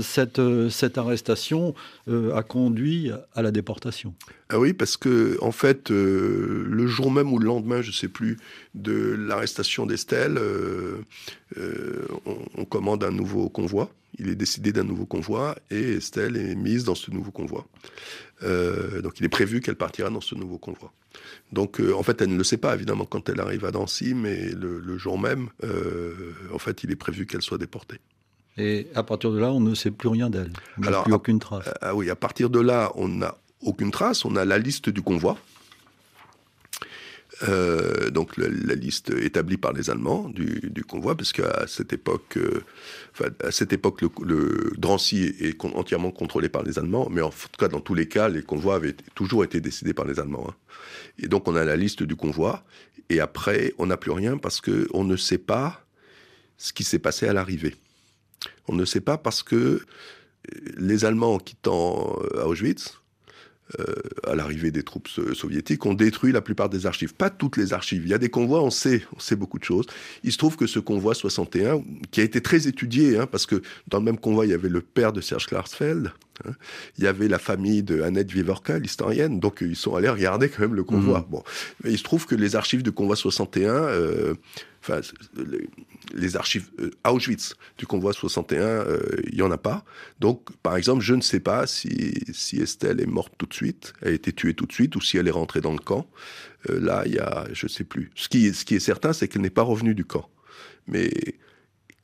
[0.00, 1.74] Cette, cette arrestation
[2.08, 4.14] a conduit à la déportation.
[4.52, 8.08] Ah oui, parce que en fait, le jour même ou le lendemain, je ne sais
[8.08, 8.36] plus,
[8.74, 10.38] de l'arrestation d'Estelle,
[11.56, 16.54] on, on commande un nouveau convoi il est décidé d'un nouveau convoi et Estelle est
[16.54, 17.66] mise dans ce nouveau convoi.
[18.42, 20.92] Euh, donc il est prévu qu'elle partira dans ce nouveau convoi.
[21.52, 24.14] Donc euh, en fait elle ne le sait pas évidemment quand elle arrive à Nancy,
[24.14, 27.98] mais le, jour même, euh, en fait il est prévu qu'elle soit déportée.
[28.58, 30.52] Et à partir de là, on ne sait plus rien d'elle.
[30.76, 31.70] N'a plus aucune trace.
[31.80, 34.24] Ah oui, à partir de là, on n'a aucune trace.
[34.24, 35.38] On a la liste du convoi.
[37.48, 42.62] Euh, donc la, liste établie par les Allemands du, convoi, parce qu'à cette époque, euh,
[43.42, 47.68] à cette époque, le, Drancy est entièrement contrôlé par les Allemands, mais en tout cas,
[47.68, 50.46] dans tous les cas, les convois avaient toujours été décidés par les Allemands.
[50.48, 50.54] Hein.
[51.18, 52.64] Et donc, on a la liste du convoi,
[53.08, 55.84] et après, on n'a plus rien parce que on ne sait pas
[56.58, 57.74] ce qui s'est passé à l'arrivée.
[58.68, 59.82] On ne sait pas parce que
[60.76, 63.01] les Allemands quittant euh, Auschwitz, euh,
[64.26, 67.14] à l'arrivée des troupes soviétiques, ont détruit la plupart des archives.
[67.14, 68.02] Pas toutes les archives.
[68.04, 69.86] Il y a des convois, on sait, on sait beaucoup de choses.
[70.24, 73.62] Il se trouve que ce convoi 61, qui a été très étudié, hein, parce que
[73.88, 76.12] dans le même convoi, il y avait le père de Serge Klarsfeld,
[76.44, 76.52] hein,
[76.98, 80.60] il y avait la famille de Annette Vivorka, l'historienne, donc ils sont allés regarder quand
[80.60, 81.20] même le convoi.
[81.20, 81.30] Mmh.
[81.30, 81.42] Bon,
[81.84, 84.34] Mais il se trouve que les archives de convoi 61, euh,
[84.80, 85.00] enfin,
[85.36, 85.68] les,
[86.34, 89.84] archives euh, Auschwitz du convoi 61, euh, il n'y en a pas.
[90.20, 93.92] Donc, par exemple, je ne sais pas si, si, Estelle est morte tout de suite,
[94.04, 96.06] a été tuée tout de suite, ou si elle est rentrée dans le camp.
[96.70, 98.10] Euh, là, il y a, je ne sais plus.
[98.14, 100.28] Ce qui, ce qui est certain, c'est qu'elle n'est pas revenue du camp.
[100.86, 101.10] Mais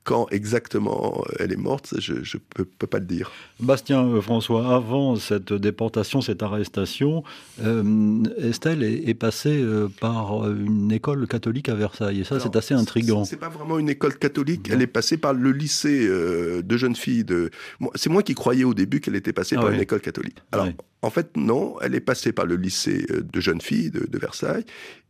[0.09, 3.31] quand exactement elle est morte, je ne peux, pas le dire.
[3.59, 7.23] Bastien euh, François, avant cette déportation, cette arrestation,
[7.61, 12.21] euh, Estelle est, passée euh, par une école catholique à Versailles.
[12.21, 13.23] Et ça, c'est assez intriguant.
[13.23, 14.67] C'est pas vraiment une école catholique.
[14.71, 17.23] Elle est passée par le lycée de jeunes filles.
[17.23, 17.51] De...
[17.93, 20.37] C'est moi qui croyais au début qu'elle était passée ah par une école catholique.
[20.51, 20.69] Alors,
[21.03, 21.75] en fait, non.
[21.83, 24.65] Elle est passée par le lycée de jeunes filles de, de Versailles.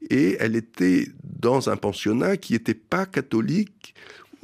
[0.09, 3.95] Et elle était dans un pensionnat qui n'était pas catholique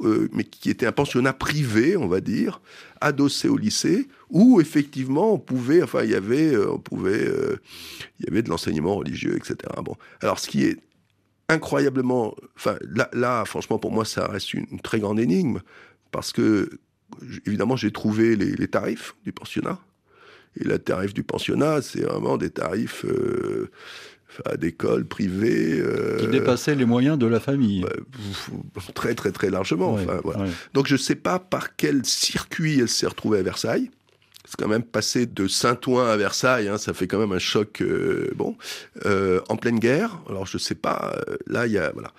[0.02, 2.60] euh, mais qui était un pensionnat privé, on va dire,
[3.00, 7.56] adossé au lycée, où effectivement on pouvait, enfin il y avait, euh, on pouvait, euh,
[8.18, 9.56] il y avait de l'enseignement religieux, etc.
[9.82, 10.78] Bon, alors ce qui est
[11.48, 15.60] incroyablement, enfin là, là, franchement pour moi ça reste une, très grande énigme
[16.10, 16.68] parce que
[17.46, 19.78] évidemment j'ai trouvé les, tarifs du pensionnat
[20.60, 23.06] et les tarifs du pensionnat c'est vraiment des tarifs
[24.58, 25.82] d'école privée.
[26.18, 27.84] qui dépassait les moyens de la famille.
[28.94, 29.94] très très très largement.
[29.94, 30.44] enfin, voilà.
[30.74, 33.90] Donc je ne sais pas par quel circuit elle s'est retrouvée à Versailles
[34.46, 37.80] c'est quand même passé de Saint-Ouen à Versailles, hein, ça fait quand même un choc.
[37.80, 38.56] Euh, bon,
[39.04, 40.20] euh, en pleine guerre.
[40.28, 41.14] Alors je sais pas.
[41.28, 42.12] Euh, là, il y a voilà.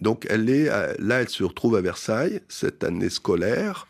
[0.00, 0.66] donc elle est
[0.98, 3.86] là, elle se retrouve à Versailles cette année scolaire.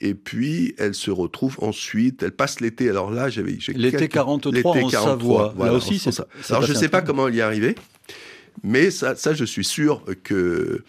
[0.00, 2.88] Et puis, elle se retrouve ensuite, elle passe l'été.
[2.88, 3.58] Alors là, j'avais...
[3.74, 5.54] L'été 43 en Savoie.
[5.58, 6.26] là aussi, c'est ça.
[6.50, 7.74] Alors, je ne sais pas comment elle y est arrivée.
[8.62, 10.82] Mais ça, ça, je suis sûr que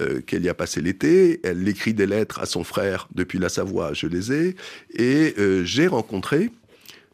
[0.00, 1.40] euh, qu'elle y a passé l'été.
[1.44, 4.56] Elle écrit des lettres à son frère depuis la Savoie, je les ai.
[4.94, 6.50] Et euh, j'ai rencontré,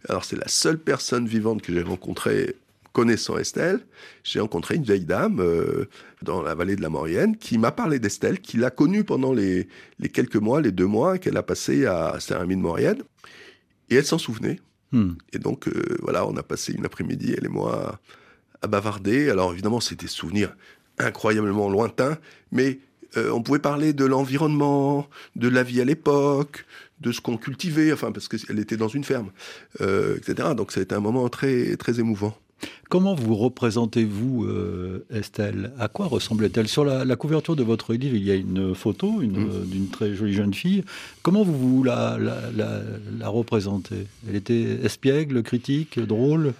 [0.09, 2.55] alors c'est la seule personne vivante que j'ai rencontrée
[2.93, 3.81] connaissant Estelle,
[4.25, 5.89] j'ai rencontré une vieille dame euh,
[6.23, 9.69] dans la vallée de la Maurienne qui m'a parlé d'Estelle, qui l'a connue pendant les,
[9.99, 13.03] les, quelques mois, les deux mois qu'elle a passé à Saint-Rémy-de-Maurienne.
[13.91, 14.61] Et elle s'en souvenait.
[14.93, 15.13] Hmm.
[15.33, 15.69] Et donc,
[16.03, 18.01] voilà, on a passé une après-midi, elle et moi,
[18.63, 19.31] à bavarder.
[19.31, 20.55] Alors évidemment, c'est des souvenirs
[20.99, 22.19] incroyablement lointains,
[22.53, 22.81] mais
[23.17, 26.67] euh, on pouvait parler de l'environnement, de la vie à l'époque,
[27.01, 29.31] de ce qu'on cultivait, enfin parce qu'elle était dans une ferme,
[29.81, 30.51] euh, etc.
[30.57, 32.37] Donc ça a été un moment très très émouvant.
[32.89, 35.73] Comment vous représentez-vous euh, Estelle?
[35.79, 39.67] À quoi ressemblait-elle Sur la, couverture de votre livre, il y a une photo mmh.
[39.67, 40.85] d'une très jolie jeune fille.
[41.23, 42.81] Comment vous, vous la, la,
[43.19, 44.07] la représentez?
[44.29, 46.55] Elle était espiègle, critique, drôle?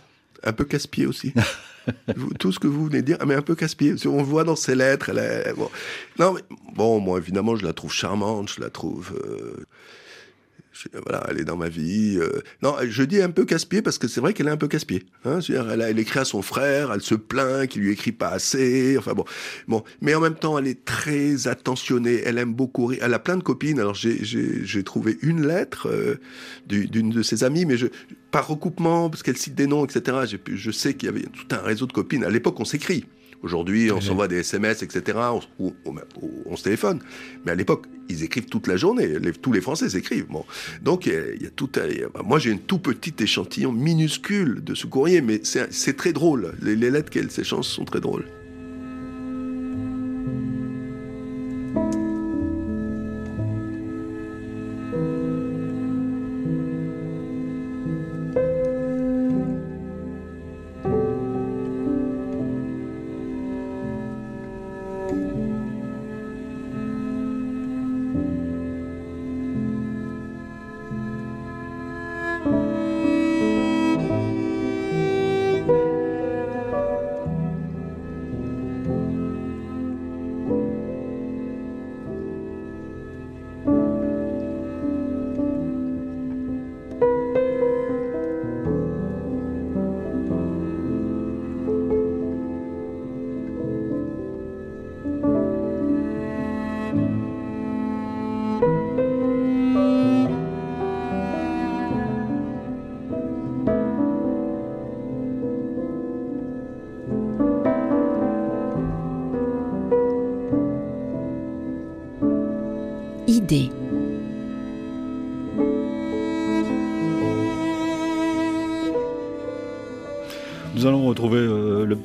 [0.45, 1.33] Un peu casse-pied aussi.
[2.39, 3.95] tout ce que vous venez de dire, ah, mais un peu casse-pied.
[4.07, 5.71] On voit dans ses lettres, elle est, bon.
[6.19, 6.43] Non, mais,
[6.75, 9.19] bon, moi, évidemment, je la trouve charmante, je la trouve.
[9.25, 9.67] Euh,
[11.05, 12.19] voilà, elle est dans ma vie.
[12.21, 12.41] Euh.
[12.63, 15.05] Non, je dis un peu casse-pied parce que c'est vrai qu'elle est un peu casse-pied.
[15.25, 18.97] Hein, elle, elle, écrit à son frère, elle se plaint qu'il lui écrit pas assez.
[18.99, 19.25] Enfin bon,
[19.67, 22.23] bon, mais en même temps, elle est très attentionnée.
[22.25, 23.01] Elle aime beaucoup rire.
[23.03, 23.81] Elle a plein de copines.
[23.81, 26.17] Alors j'ai trouvé une lettre euh,
[26.67, 27.87] d'une de ses amies, mais je,
[28.31, 30.19] par recoupement, parce qu'elle cite des noms, etc.
[30.47, 32.25] Je sais qu'il y avait tout un réseau de copines.
[32.25, 33.05] À l'époque, on s'écrit.
[33.43, 35.19] Aujourd'hui, on s'envoie des SMS, etc.
[35.61, 35.73] On,
[36.47, 37.01] on, se téléphone.
[37.45, 39.09] Mais à l'époque, ils écrivent toute la journée.
[39.41, 40.27] tous les Français s'écrivent.
[40.27, 40.45] Bon.
[40.83, 41.71] Donc, il y, a, tout.
[42.25, 46.55] moi, j'ai une tout petite échantillon minuscule de ce courrier, mais c'est très drôle.
[46.63, 48.25] Les, les lettres qu'elle s'échangent sont très drôles.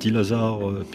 [0.03, 0.85] Petit Lazare euh,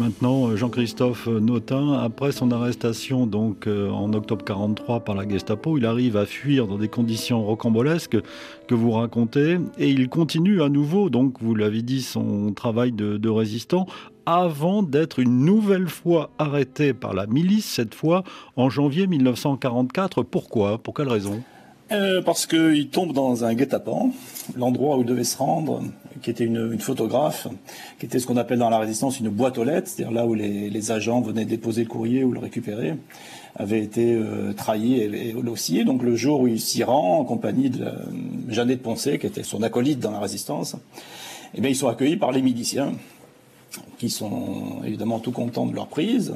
[0.00, 1.94] maintenant, euh, Jean-Christophe Notin.
[1.94, 6.76] Après son arrestation donc en octobre 43 par la Gestapo, il arrive à fuir dans
[6.76, 8.18] des conditions rocambolesques
[8.66, 13.28] que vous racontez et il continue à nouveau, donc vous l'avez dit, son travail de,
[13.30, 13.86] résistant
[14.26, 18.24] avant d'être une nouvelle fois arrêté par la milice, cette fois
[18.56, 20.22] en janvier 1944.
[20.22, 20.76] Pourquoi?
[20.76, 21.42] Pour quelle raison?
[21.92, 24.12] Euh, parce qu'il tombe dans un guet-apens,
[24.56, 25.82] l'endroit où il devait se rendre,
[26.22, 27.48] qui était une, photographe,
[27.98, 30.34] qui était ce qu'on appelle dans la résistance une boîte aux lettres, c'est-à-dire là où
[30.34, 32.94] les, agents venaient déposer le courrier ou le récupérer,
[33.56, 37.70] avait été euh, trahi et, et Donc le jour où il s'y rend, en compagnie
[37.70, 40.76] de de Poncé, qui était son acolyte dans la résistance,
[41.54, 42.92] eh bien, ils sont accueillis par les miliciens,
[43.98, 46.32] qui sont évidemment tout contents de leur prise.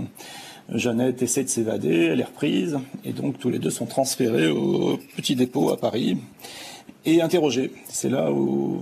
[0.73, 4.99] Jeannette essaie de s'évader, elle est reprise, et donc tous les deux sont transférés au
[5.17, 6.17] petit dépôt à Paris
[7.05, 7.71] et interrogés.
[7.89, 8.81] C'est là où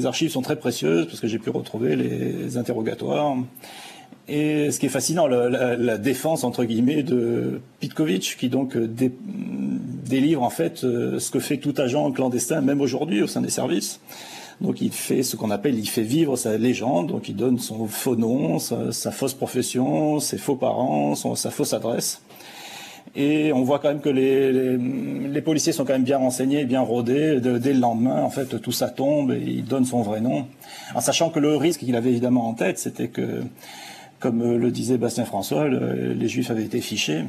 [0.00, 3.36] les archives sont très précieuses, parce que j'ai pu retrouver les interrogatoires.
[4.28, 10.50] Et ce qui est fascinant, la, défense entre guillemets de Pitkovitch, qui donc délivre en
[10.50, 14.00] fait euh, ce que fait tout agent clandestin, même aujourd'hui au sein des services.
[14.60, 17.86] Donc il fait ce qu'on appelle, il fait vivre sa légende, donc il donne son
[17.86, 22.22] faux nom, sa, fausse profession, ses faux parents, sa fausse adresse.
[23.16, 27.40] Et on voit quand même que les, policiers sont quand même bien renseignés, bien rodés.
[27.40, 30.46] dès le lendemain, en fait, tout ça tombe et il donne son vrai nom.
[30.94, 33.42] En sachant que le risque qu'il avait évidemment en tête, c'était que,
[34.20, 37.24] comme le disait Bastien François, les Juifs avaient été fichés.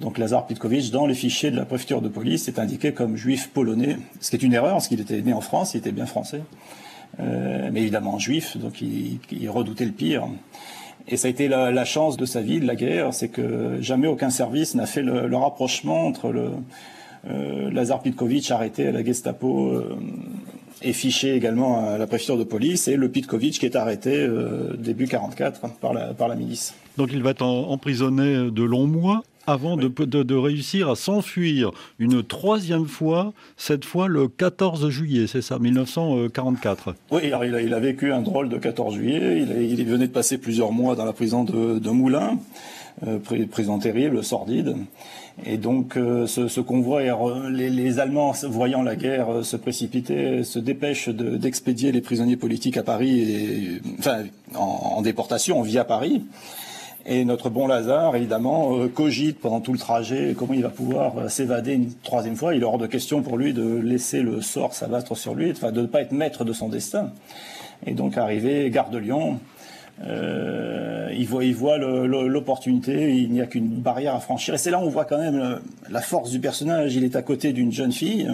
[0.00, 3.50] Donc Lazar Pitkovitch, dans les fichiers de la préfecture de police, est indiqué comme juif
[3.50, 6.06] polonais, ce qui est une erreur, parce qu'il était né en France, il était bien
[6.06, 6.42] français,
[7.20, 10.26] euh, mais évidemment juif, donc il redoutait le pire.
[11.08, 14.06] Et ça a été la, chance de sa vie, de la guerre, c'est que jamais
[14.06, 16.50] aucun service n'a fait le, rapprochement entre le
[17.28, 19.96] euh, Lazar Pitkovitch arrêté à la Gestapo euh,
[20.82, 24.74] et fiché également à la préfecture de police et le Pitkovitch qui est arrêté euh,
[24.76, 26.74] début 44 par la, par la milice.
[26.96, 32.22] Donc il va être emprisonné de longs mois avant de, de, réussir à s'enfuir une
[32.22, 36.94] troisième fois, cette fois le 14 juillet, c'est ça, 1944.
[37.10, 39.42] Oui, alors il a, il a, vécu un drôle de 14 juillet.
[39.42, 42.38] Il, il, venait de passer plusieurs mois dans la prison de, de Moulins,
[43.50, 44.76] prison terrible, sordide.
[45.46, 47.02] Et donc euh, ce, ce, convoi,
[47.50, 52.76] les, les, Allemands, voyant la guerre euh, se précipiter, se dépêchent d'expédier les prisonniers politiques
[52.76, 54.24] à Paris, enfin
[54.54, 56.22] en, déportation via Paris.
[57.04, 61.18] Et notre bon Lazare, évidemment, euh, cogite pendant tout le trajet comment il va pouvoir
[61.18, 62.54] euh, s'évader une troisième fois.
[62.54, 65.80] Il est hors de question pour lui de laisser le sort s'abattre sur lui, de
[65.80, 67.10] ne pas être maître de son destin.
[67.86, 69.40] Et donc, arrivé, gare de Lyon,
[70.04, 74.54] euh, il voit, il voit l'opportunité, il n'y a qu'une barrière à franchir.
[74.54, 76.96] Et c'est là où on voit quand même la force du personnage.
[76.96, 78.28] Il est à côté d'une jeune fille.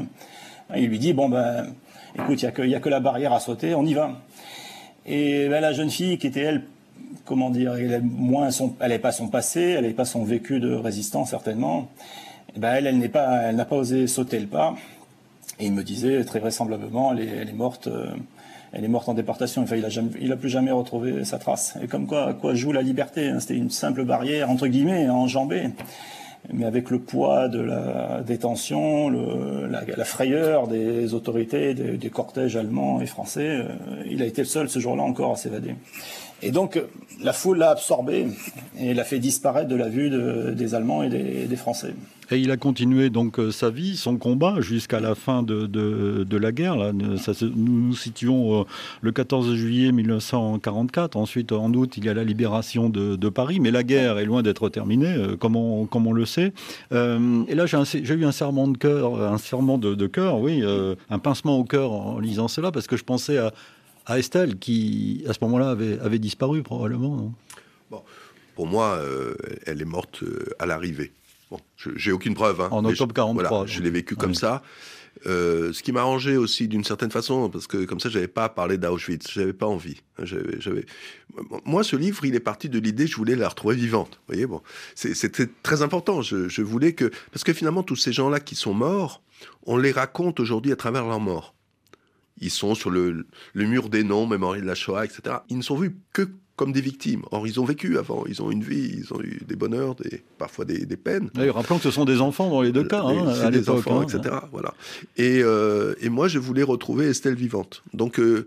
[0.74, 1.66] Il lui dit, bon ben,
[2.14, 4.12] écoute, il n'y a, que la barrière à sauter, on y va.
[5.06, 6.62] Et ben, la jeune fille, qui était, elle,
[7.24, 8.02] comment dire, elle
[8.80, 11.88] n'avait pas son passé, elle n'avait pas son vécu de résistance certainement.
[12.56, 14.74] Ben elle, pas, n'a pas osé sauter le pas.
[15.60, 18.10] Et il me disait très vraisemblablement, elle est, elle est morte, euh,
[18.72, 19.62] elle est morte en déportation.
[19.62, 19.76] Enfin,
[20.20, 21.76] il a plus jamais retrouvé sa trace.
[21.82, 23.40] Et comme quoi, quoi joue la liberté hein.
[23.40, 25.70] C'était une simple barrière entre guillemets enjambée
[26.52, 32.56] mais avec le poids de la détention, le, la, frayeur des autorités, des, des, cortèges
[32.56, 33.66] allemands et français, euh,
[34.08, 35.74] il a été le seul ce jour-là encore à s'évader.
[36.42, 36.80] Et donc,
[37.20, 38.26] la foule l'a absorbé
[38.78, 41.94] et l'a fait disparaître de la vue de, des Allemands et des, Français.
[42.30, 46.36] Et il a continué donc euh, sa vie, son combat jusqu'à la fin de, de,
[46.36, 46.76] la guerre.
[46.76, 46.92] Là.
[46.92, 47.16] Nous
[47.52, 48.64] nous situons euh,
[49.00, 51.16] le 14 juillet 1944.
[51.16, 53.60] Ensuite, en août, il y a la libération de, Paris.
[53.60, 56.52] Mais la guerre est loin d'être terminée, euh, comme on, on le sait.
[56.92, 60.94] Euh, et là, j'ai eu un serment de cœur, un serment de, cœur, oui, euh,
[61.10, 63.52] un pincement au cœur en lisant cela, parce que je pensais à
[64.08, 67.32] à Estelle, qui à ce moment-là avait, avait, disparu probablement.
[67.90, 68.02] bon,
[68.56, 69.34] pour moi, euh,
[69.66, 71.12] elle est morte euh, à l'arrivée.
[71.50, 72.60] Bon, j'ai aucune preuve.
[72.60, 73.48] Hein, en octobre 43.
[73.48, 74.62] Voilà, je l'ai vécu comme ça.
[75.26, 78.48] Euh, ce qui m'a arrangé aussi d'une certaine façon, parce que comme ça, j'avais pas
[78.48, 80.00] parlé d'Auschwitz, j'avais pas envie.
[80.22, 80.86] J'avais,
[81.64, 84.20] moi, ce livre, il est parti de l'idée, je voulais la retrouver vivante.
[84.26, 84.62] Vous voyez, bon,
[84.94, 86.22] c'était très important.
[86.22, 89.22] Je, je, voulais que, parce que finalement, tous ces gens-là qui sont morts,
[89.66, 91.54] on les raconte aujourd'hui à travers leur mort.
[92.40, 95.36] Ils sont sur le, le mur des noms, mémoire de la Shoah, etc.
[95.48, 96.28] Ils ne sont vus que
[96.58, 97.22] comme des victimes.
[97.30, 100.22] Or, ils ont vécu avant, ils ont une vie, ils ont eu des bonheurs, des,
[100.36, 101.30] parfois des, des peines.
[101.40, 104.00] Et rappelons que ce sont des enfants dans les deux cas, hein, à des enfants,
[104.00, 104.06] hein.
[104.06, 104.34] etc.
[104.50, 104.74] Voilà.
[105.16, 107.84] Et, euh, et, moi, je voulais retrouver Estelle vivante.
[107.94, 108.44] Donc, euh,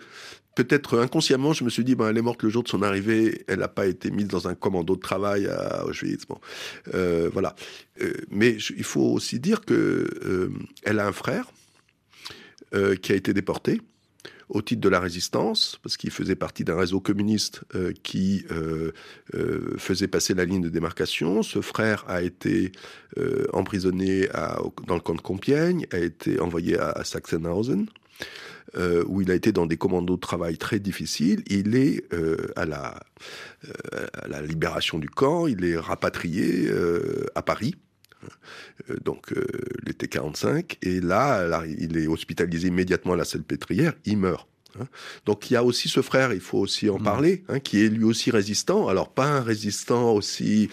[0.55, 3.45] peut-être inconsciemment, je me suis dit, ben, elle est morte le jour de son arrivée,
[3.47, 6.25] elle n'a pas été mise dans un commando de travail à Auschwitz.
[6.27, 6.37] Bon.
[6.93, 7.55] Euh, voilà.
[8.29, 10.51] Mais il faut aussi dire que
[10.83, 11.45] elle a un frère
[12.73, 13.81] euh, qui a été déporté
[14.47, 18.93] au titre de la résistance, parce qu'il faisait partie d'un réseau communiste euh, qui euh,
[19.77, 21.43] faisait passer la ligne de démarcation.
[21.43, 22.71] Ce frère a été
[23.51, 24.29] emprisonné
[24.87, 27.87] dans le camp de Compiègne, a été envoyé à, Sachsenhausen,
[29.05, 31.43] où il a été dans des commandos de travail très difficiles.
[31.47, 32.05] Il est
[32.55, 36.71] à la, libération du camp, il est rapatrié
[37.35, 37.75] à Paris
[39.03, 39.45] donc euh,
[39.85, 44.47] l'été 45, et là, là, il est hospitalisé immédiatement à la Salpêtrière, il meurt.
[44.79, 44.85] Hein.
[45.25, 47.03] Donc il y a aussi ce frère, il faut aussi en mmh.
[47.03, 48.87] parler, hein, qui est lui aussi résistant.
[48.87, 50.69] Alors pas un résistant aussi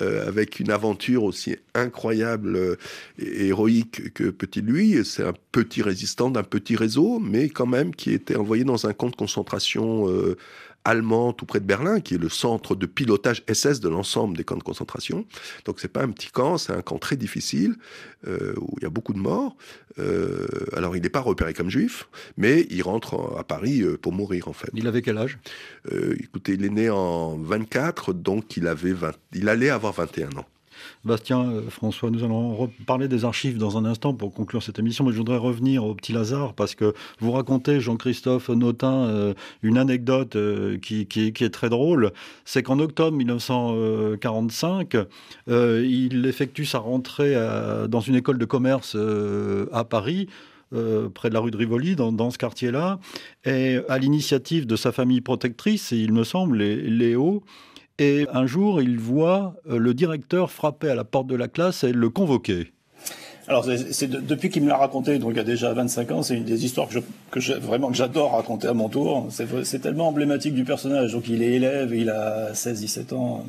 [0.00, 2.76] euh, avec une aventure aussi incroyable euh,
[3.18, 5.04] et héroïque que petit lui.
[5.04, 8.92] C'est un petit résistant d'un petit réseau, mais quand même qui était envoyé dans un
[8.92, 10.36] camp de concentration euh,
[10.88, 14.44] allemand tout près de Berlin, qui est le centre de pilotage SS de l'ensemble des
[14.44, 15.26] camps de concentration.
[15.66, 17.76] Donc c'est pas un petit camp, c'est un camp très difficile
[18.26, 19.56] euh, où il y a beaucoup de morts.
[19.98, 24.12] Euh, alors il n'est pas repéré comme juif, mais il rentre à Paris euh, pour
[24.12, 24.70] mourir en fait.
[24.74, 25.38] Il avait quel âge?
[25.92, 30.28] Euh, Écoutez, il est né en 24, donc il avait 20, il allait avoir 21
[30.38, 30.46] ans.
[31.08, 35.04] Bastien, euh, François, nous allons reparler des archives dans un instant pour conclure cette émission,
[35.04, 39.78] mais je voudrais revenir au petit Lazare parce que vous racontez, Jean-Christophe Notin, euh, une
[39.78, 42.12] anecdote euh, qui, est très drôle.
[42.44, 44.96] C'est qu'en octobre 1945,
[45.48, 47.34] il effectue sa rentrée
[47.88, 48.96] dans une école de commerce
[49.72, 50.28] à Paris.
[51.14, 52.98] près de la rue de Rivoli, dans, ce quartier-là,
[53.46, 57.42] et à l'initiative de sa famille protectrice, il me semble, Léo,
[57.98, 61.84] et un jour, il voit euh, le directeur frapper à la porte de la classe
[61.84, 62.72] et le convoquer.
[63.48, 66.36] Alors, c'est depuis qu'il me l'a raconté, donc il y a déjà 25 ans, c'est
[66.36, 66.86] une des histoires
[67.30, 69.28] que, vraiment que j'adore raconter à mon tour.
[69.30, 71.12] C'est tellement emblématique du personnage.
[71.12, 73.46] Donc, il est élève, il a 16-17 ans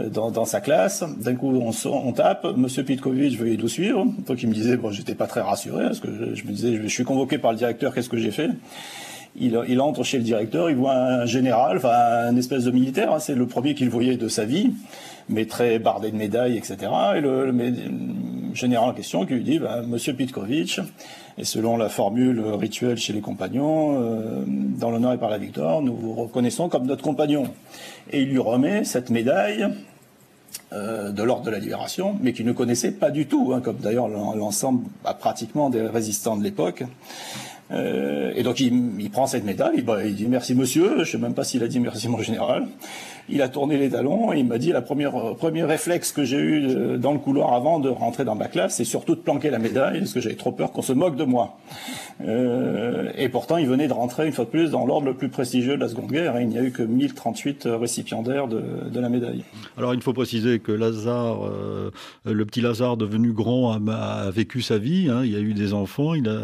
[0.00, 1.02] euh, dans, sa classe.
[1.18, 2.46] D'un coup, on, tape.
[2.56, 4.06] Monsieur Pitkovitch, veuillez nous suivre.
[4.24, 6.86] Donc, il me disait, bon, j'étais pas très rassuré, parce que je me disais, je
[6.86, 8.50] suis convoqué par le directeur, qu'est-ce que j'ai fait?
[9.36, 13.18] Il, entre chez le directeur, il voit un général, enfin un espèce de militaire, hein,
[13.18, 14.72] c'est le premier qu'il voyait de sa vie,
[15.28, 16.76] mais très bardé de médailles, etc.
[17.16, 17.52] Et le,
[18.54, 20.80] général en question qui lui dit, bah, Monsieur Pitkovitch,
[21.36, 25.82] et selon la formule rituelle chez les compagnons, euh, dans l'honneur et par la victoire,
[25.82, 27.48] nous vous reconnaissons comme notre compagnon.
[28.12, 29.66] Et il lui remet cette médaille
[30.72, 33.78] euh, de l'ordre de la libération, mais qu'il ne connaissait pas du tout, hein, comme
[33.78, 36.84] d'ailleurs l'ensemble bah, pratiquement des résistants de l'époque.
[37.70, 41.18] Euh, et donc il, prend cette médaille, il, il, dit merci monsieur, je ne sais
[41.18, 42.66] même pas s'il a dit merci mon général.
[43.28, 46.24] Il a tourné les talons et il m'a dit la première euh, premier réflexe que
[46.24, 49.20] j'ai eu euh, dans le couloir avant de rentrer dans ma classe, c'est surtout de
[49.20, 51.56] planquer la médaille parce que j'avais trop peur qu'on se moque de moi.
[52.22, 55.30] Euh, et pourtant il venait de rentrer une fois de plus dans l'ordre le plus
[55.30, 59.00] prestigieux de la Seconde Guerre et il n'y a eu que 1038 récipiendaire de, de,
[59.00, 59.42] la médaille.
[59.78, 61.50] Alors il faut préciser que Lazare,
[62.24, 65.08] le petit Lazare devenu grand, a, vécu sa vie.
[65.10, 65.22] Hein.
[65.24, 66.14] il y a eu des enfants.
[66.14, 66.42] Il, a,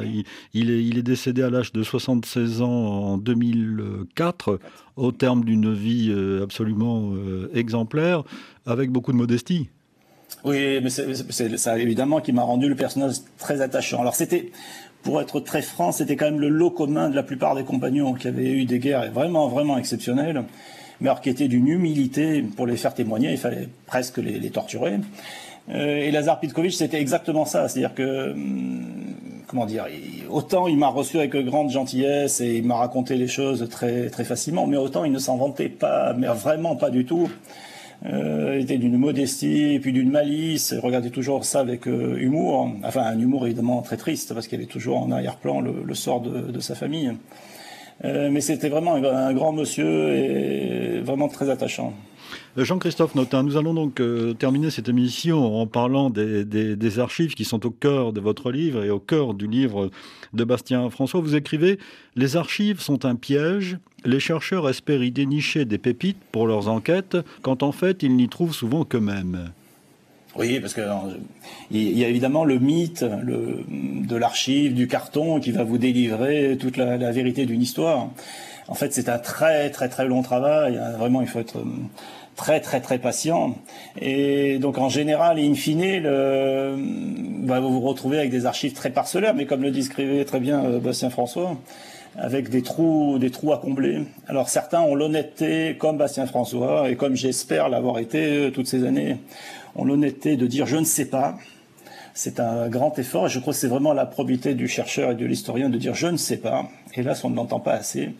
[0.55, 4.59] il, est, il est décédé à l'âge de 76 ans en 2004
[5.01, 8.23] au terme d'une vie euh, absolument euh, exemplaire,
[8.67, 9.69] avec beaucoup de modestie.
[10.45, 14.01] Oui, mais c'est ça évidemment qui m'a rendu le personnage très attachant.
[14.01, 14.53] Alors c'était,
[15.03, 18.15] pour être très franc, c'était quand même le lot commun de la plupart des compagnons
[18.15, 20.45] qui avaient eu des guerres vraiment, vraiment exceptionnelles,
[21.01, 24.99] mais alors qui étaient d'une humilité pour les faire témoigner, il fallait presque les, torturer.
[25.71, 28.80] Euh, et Lazar Pitkovitch, c'était exactement ça, c'est-à-dire que hum,
[29.51, 29.87] comment dire,
[30.31, 34.69] autant il m'a reçu avec grande gentillesse et il m'a raconté les choses très facilement,
[34.69, 37.29] mais autant il ne s'en vantait pas, mais vraiment pas du tout.
[38.07, 40.73] Euh, il était d'une modestie et puis d'une malice.
[40.75, 42.71] Il regardait toujours ça avec euh, humour.
[42.85, 46.61] Enfin, un humour évidemment très triste parce qu'il avait toujours en arrière-plan le, sort de,
[46.61, 47.13] sa famille.
[48.05, 51.93] Euh, mais c'était vraiment un, grand monsieur et vraiment très attachant.
[52.59, 57.45] Euh, Jean-Christophe Notin, nous allons donc euh, terminer cette émission en parlant des, archives qui
[57.45, 59.91] sont au cœur de votre livre et au cœur du livre
[60.33, 61.21] de Bastien François.
[61.21, 61.79] Vous écrivez
[62.17, 63.79] Les archives sont un piège.
[64.05, 68.29] Les chercheurs espèrent y dénicher des pépites pour leurs enquêtes, quand en fait ils n'y
[68.29, 69.53] trouvent souvent qu'eux-mêmes.
[70.37, 70.81] Oui, parce que
[71.71, 76.77] il y a évidemment le mythe de l'archive, du carton, qui va vous délivrer toute
[76.77, 78.09] la, la vérité d'une histoire.
[78.69, 80.81] En fait, c'est un très très très long travail.
[80.97, 81.59] Vraiment, il faut être
[82.41, 83.55] très très très patient.
[84.01, 85.85] Et donc en général, in fine,
[87.47, 90.65] bah, vous vous retrouvez avec des archives très parcellaires, mais comme le décrivait très bien
[90.65, 91.59] euh, Bastien François,
[92.17, 94.05] avec des trous, des trous à combler.
[94.27, 98.87] Alors certains ont l'honnêteté, comme Bastien François, et comme j'espère l'avoir été euh, toutes ces
[98.87, 99.19] années,
[99.77, 101.37] ont l'honnêteté de dire je ne sais pas.
[102.15, 105.15] C'est un grand effort et je crois que c'est vraiment la probité du chercheur et
[105.15, 106.71] de l'historien de dire je ne sais pas.
[106.95, 108.15] Hélas, on ne l'entend pas assez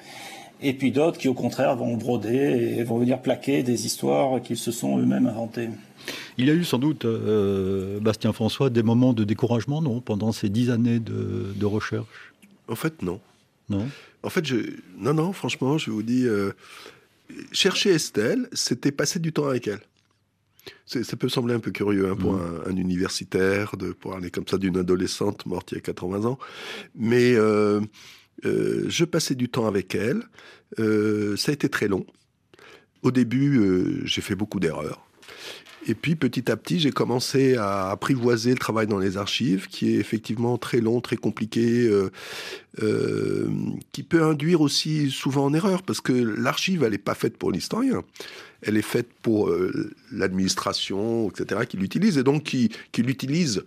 [0.63, 4.57] et puis d'autres qui au contraire vont broder et vont venir plaquer des histoires qu'ils
[4.57, 5.69] se sont eux-mêmes inventées.
[6.39, 10.33] Il y a eu sans doute, euh, Bastien François, des moments de découragement, non, pendant
[10.33, 12.33] ces dix années de, recherche?
[12.69, 13.21] En fait, non.
[13.69, 13.89] Non?
[14.23, 14.57] En fait, je...
[14.99, 16.53] non, non, franchement, je vous dis, euh,
[17.53, 19.81] chercher Estelle, c'était passer du temps avec elle.
[20.87, 22.63] Ça peut sembler un peu curieux hein, pour mm.
[22.67, 26.39] un, universitaire de parler comme ça d'une adolescente morte il y a 80 ans,
[26.97, 27.81] mais euh,
[28.45, 30.23] euh, je passais du temps avec elle.
[30.79, 32.07] Euh, ça a été très long.
[33.03, 35.07] Au début, euh, j'ai fait beaucoup d'erreurs.
[35.87, 39.95] Et puis petit à petit, j'ai commencé à apprivoiser le travail dans les archives, qui
[39.95, 41.91] est effectivement très long, très compliqué,
[43.91, 47.51] qui peut induire aussi souvent en erreur, parce que l'archive, elle n'est pas faite pour
[47.51, 48.03] l'historien.
[48.61, 49.51] Elle est faite pour
[50.13, 53.65] l'administration, etc., qui l'utilise, et donc qui, qui l'utilise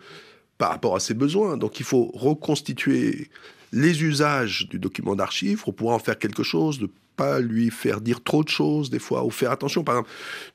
[0.59, 1.57] par rapport à ses besoins.
[1.57, 3.29] Donc il faut reconstituer
[3.73, 8.01] les usages du document d'archive pour pouvoir en faire quelque chose, de pas lui faire
[8.01, 9.83] dire trop de choses des fois, ou faire attention.
[9.83, 10.09] Par exemple,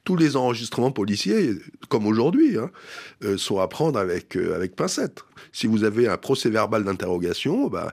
[0.04, 1.52] tous les enregistrements policiers,
[1.88, 2.70] comme aujourd'hui, hein,
[3.24, 5.24] euh, sont à prendre avec, euh, avec pincette.
[5.52, 7.92] Si vous avez un procès verbal d'interrogation, bah,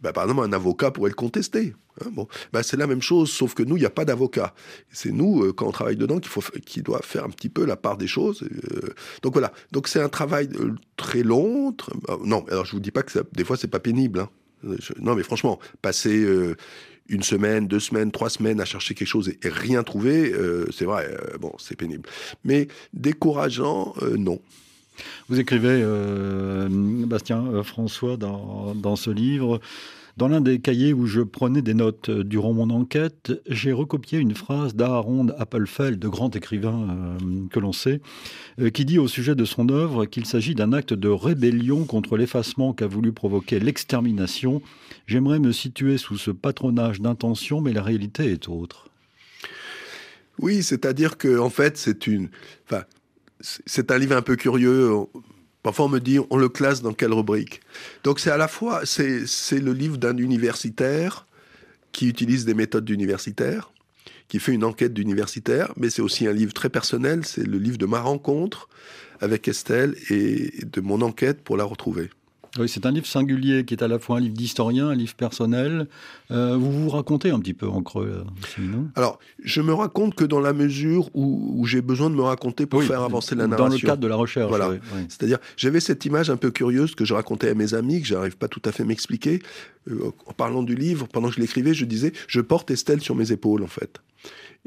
[0.00, 1.74] bah, par exemple, un avocat pourrait le contester.
[2.00, 4.54] Hein, bon, bah, c'est la même chose, sauf que nous, il n'y a pas d'avocat.
[4.90, 7.64] C'est nous, euh, quand on travaille dedans, qu'il faut, qui doit faire un petit peu
[7.64, 8.44] la part des choses.
[9.22, 9.52] donc voilà.
[9.72, 10.48] Donc c'est un travail
[10.96, 11.74] très long.
[12.24, 14.20] non, alors je vous dis pas que des fois c'est pas pénible.
[14.20, 14.28] Hein.
[15.00, 16.26] Non, mais franchement, passer
[17.08, 20.84] une semaine, deux semaines, trois semaines à chercher quelque chose et, rien trouver, euh, c'est
[20.84, 22.08] vrai, euh, bon, c'est pénible.
[22.44, 24.40] Mais décourageant, euh, non.
[25.28, 25.84] Vous écrivez,
[27.06, 29.60] Bastien François, dans, dans, ce livre,
[30.18, 34.34] dans l'un des cahiers où je prenais des notes durant mon enquête, j'ai recopié une
[34.34, 36.88] phrase d'Aaron Appelfeld, de grand écrivain
[37.22, 38.00] euh, que l'on sait,
[38.60, 42.16] euh, qui dit au sujet de son œuvre qu'il s'agit d'un acte de rébellion contre
[42.16, 44.60] l'effacement qu'a voulu provoquer l'extermination.
[45.06, 48.88] J'aimerais me situer sous ce patronage d'intention, mais la réalité est autre.
[50.40, 52.28] Oui, c'est-à-dire que en fait, c'est une,
[53.40, 54.90] c'est un livre un peu curieux.
[55.62, 57.60] Parfois, on me dit, on le classe dans quelle rubrique
[58.04, 61.26] Donc, c'est à la fois, c'est le livre d'un universitaire
[61.92, 63.72] qui utilise des méthodes d'universitaire,
[64.28, 67.78] qui fait une enquête d'universitaire, mais c'est aussi un livre très personnel, c'est le livre
[67.78, 68.68] de ma rencontre
[69.20, 72.10] avec Estelle et de mon enquête pour la retrouver.
[72.58, 75.14] Oui, c'est un livre singulier qui est à la fois un livre d'historien, un livre
[75.14, 75.86] personnel.
[76.30, 78.24] Euh, vous vous racontez un petit peu en creux,
[78.58, 82.66] non Alors, je me raconte que dans la mesure où, j'ai besoin de me raconter
[82.66, 83.68] pour faire avancer la narration.
[83.68, 84.48] Dans le cadre de la recherche.
[84.48, 84.70] Voilà.
[85.08, 88.14] C'est-à-dire, j'avais cette image un peu curieuse que je racontais à mes amis, que je
[88.14, 89.42] n'arrive pas tout à fait à m'expliquer.
[89.90, 93.14] Euh, en parlant du livre, pendant que je l'écrivais, je disais, je porte Estelle sur
[93.14, 94.00] mes épaules, en fait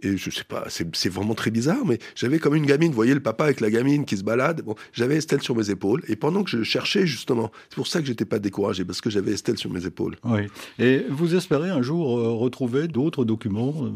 [0.01, 3.13] et je sais pas, c'est vraiment très bizarre, mais j'avais comme une gamine, vous voyez
[3.13, 6.15] le papa avec la gamine qui se balade, bon, j'avais Estelle sur mes épaules, et
[6.15, 9.31] pendant que je cherchais justement, c'est pour ça que j'étais pas découragé, parce que j'avais
[9.31, 10.15] Estelle sur mes épaules.
[10.23, 10.41] Oui,
[10.79, 13.89] et vous espérez un jour euh, retrouver d'autres documents euh,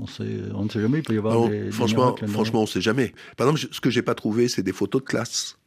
[0.00, 0.24] on, sait,
[0.54, 3.12] on ne sait jamais, il peut y avoir des, Franchement, franchement, on ne sait jamais.
[3.36, 5.58] Par exemple, ce que j'ai pas trouvé, c'est des photos de classe.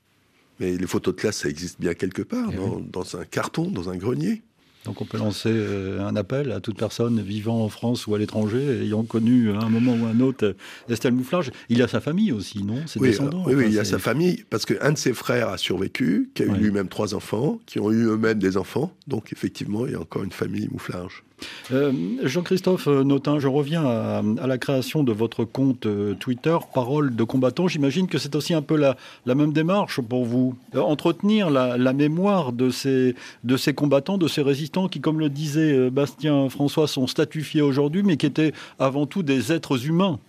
[0.59, 2.57] Mais les photos de classe, ça existe bien quelque part, eh
[2.91, 4.41] dans un carton, dans un grenier.
[4.87, 8.17] Donc on peut lancer euh, un appel à toute personne vivant en France ou à
[8.17, 10.55] l'étranger, ayant connu à un moment ou un autre
[10.89, 11.51] Estelle Mouflage.
[11.67, 12.77] Il a sa famille aussi, non?
[12.95, 13.43] Oui, descendants.
[13.45, 16.45] oui, oui, il a sa famille, parce qu'un de ses frères a survécu, qui a
[16.45, 18.93] eu lui-même trois enfants, qui ont eu eux-mêmes des enfants.
[19.07, 21.23] Donc effectivement, il y a encore une famille Mouflage.
[21.71, 21.91] Euh,
[22.23, 27.67] Jean-Christophe Notin, je reviens à, la création de votre compte euh, Twitter, Parole de combattant.
[27.67, 30.55] J'imagine que c'est aussi un peu la, même démarche pour vous.
[30.75, 35.29] Euh, entretenir la, mémoire de ces, de ces combattants, de ces résistants qui, comme le
[35.29, 40.19] disait Bastien François, sont statufiés aujourd'hui, mais qui étaient avant tout des êtres humains.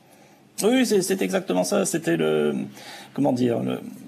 [0.63, 1.85] Oui, c'est exactement ça.
[1.85, 2.55] C'était le,
[3.15, 3.61] comment dire,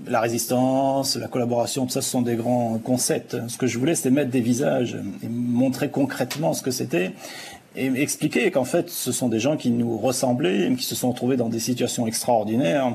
[0.09, 3.37] la résistance, la collaboration, tout ça, ce sont des grands concepts.
[3.47, 7.13] Ce que je voulais, c'était mettre des visages et montrer concrètement ce que c'était
[7.77, 11.37] et expliquer qu'en fait, ce sont des gens qui nous ressemblaient, qui se sont trouvés
[11.37, 12.95] dans des situations extraordinaires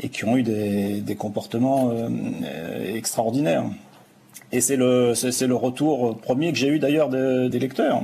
[0.00, 3.64] et qui ont eu des, des comportements euh, extraordinaires.
[4.52, 8.02] Et c'est le, c'est le retour premier que j'ai eu d'ailleurs des lecteurs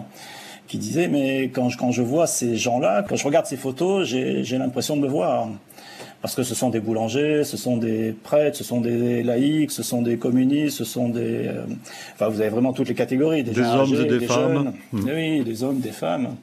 [0.69, 4.07] qui disait mais quand je, quand je vois ces gens-là, quand je regarde ces photos,
[4.07, 5.49] j'ai l'impression de me voir.
[6.21, 9.85] Parce que ce sont des boulangers, ce sont des prêtres, ce sont des laïcs, ce
[9.85, 11.47] sont des communistes, ce sont des...
[11.47, 11.62] Euh,
[12.14, 13.45] enfin, vous avez vraiment toutes les catégories.
[13.45, 14.53] Des, hommes et des, femmes.
[14.53, 15.11] Jeunes, mmh.
[15.14, 16.35] Oui, des hommes, des femmes,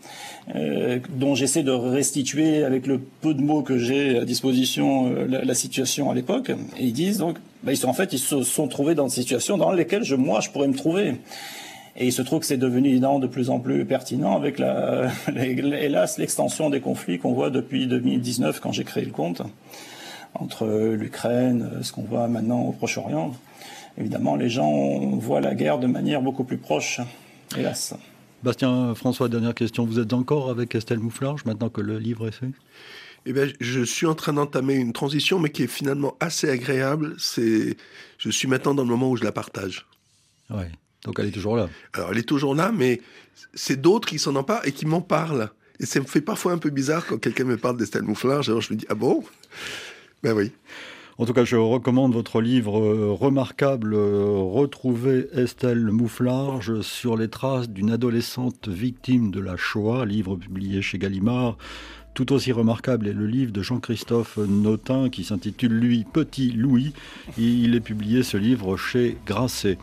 [0.56, 5.26] euh, dont j'essaie de restituer avec le peu de mots que j'ai à disposition euh,
[5.28, 6.52] la, la, situation à l'époque.
[6.78, 9.14] Et ils disent donc, bah, ils sont en fait, ils se sont trouvés dans des
[9.14, 11.16] situations dans lesquelles je, moi, je pourrais me trouver.
[11.98, 15.10] Et il se trouve que c'est devenu évidemment de plus en plus pertinent avec, la,
[15.36, 19.42] hélas, l'extension des conflits qu'on voit depuis 2019 quand j'ai créé le compte
[20.34, 23.34] entre l'Ukraine, ce qu'on voit maintenant au Proche-Orient.
[23.98, 27.00] Évidemment, les gens voient la guerre de manière beaucoup plus proche,
[27.58, 27.96] hélas.
[28.44, 29.86] Bastien François, dernière question.
[29.86, 32.52] Vous êtes encore avec Estelle Mouflarge maintenant que le livre est fait?
[33.26, 37.16] Eh bien, je suis en train d'entamer une transition, mais qui est finalement assez agréable.
[37.18, 37.78] C'est,
[38.18, 39.88] je suis maintenant dans le moment où je la partage.
[40.52, 40.70] Ouais.
[41.06, 41.70] Donc elle est toujours là.
[41.94, 43.00] Alors elle est toujours là, mais
[43.54, 45.50] c'est d'autres qui s'en emparent et qui m'en parlent.
[45.80, 48.50] Et ça me fait parfois un peu bizarre quand quelqu'un me parle d'Estelle Mouflage.
[48.50, 49.24] Alors je me dis, ah bon?
[50.24, 50.52] Ben oui.
[51.18, 57.30] En tout cas, je recommande votre livre euh, remarquable, euh, Retrouver Estelle Mouflarge sur les
[57.30, 61.58] traces d'une adolescente victime de la Shoah, livre publié chez Gallimard.
[62.16, 66.94] Tout aussi remarquable est le livre de Jean-Christophe Notin qui s'intitule lui Petit Louis.
[67.38, 69.78] Il est publié ce livre chez Grasset.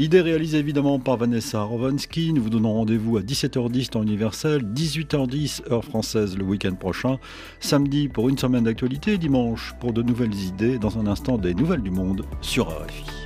[0.00, 2.32] Idée réalisée évidemment par Vanessa Rovansky.
[2.32, 7.20] Nous vous donnons rendez-vous à 17h10 temps universel, 18h10 heure française le week-end prochain,
[7.60, 11.82] samedi pour une semaine d'actualité, dimanche pour de nouvelles idées, dans un instant des nouvelles
[11.82, 13.25] du monde sur RFI.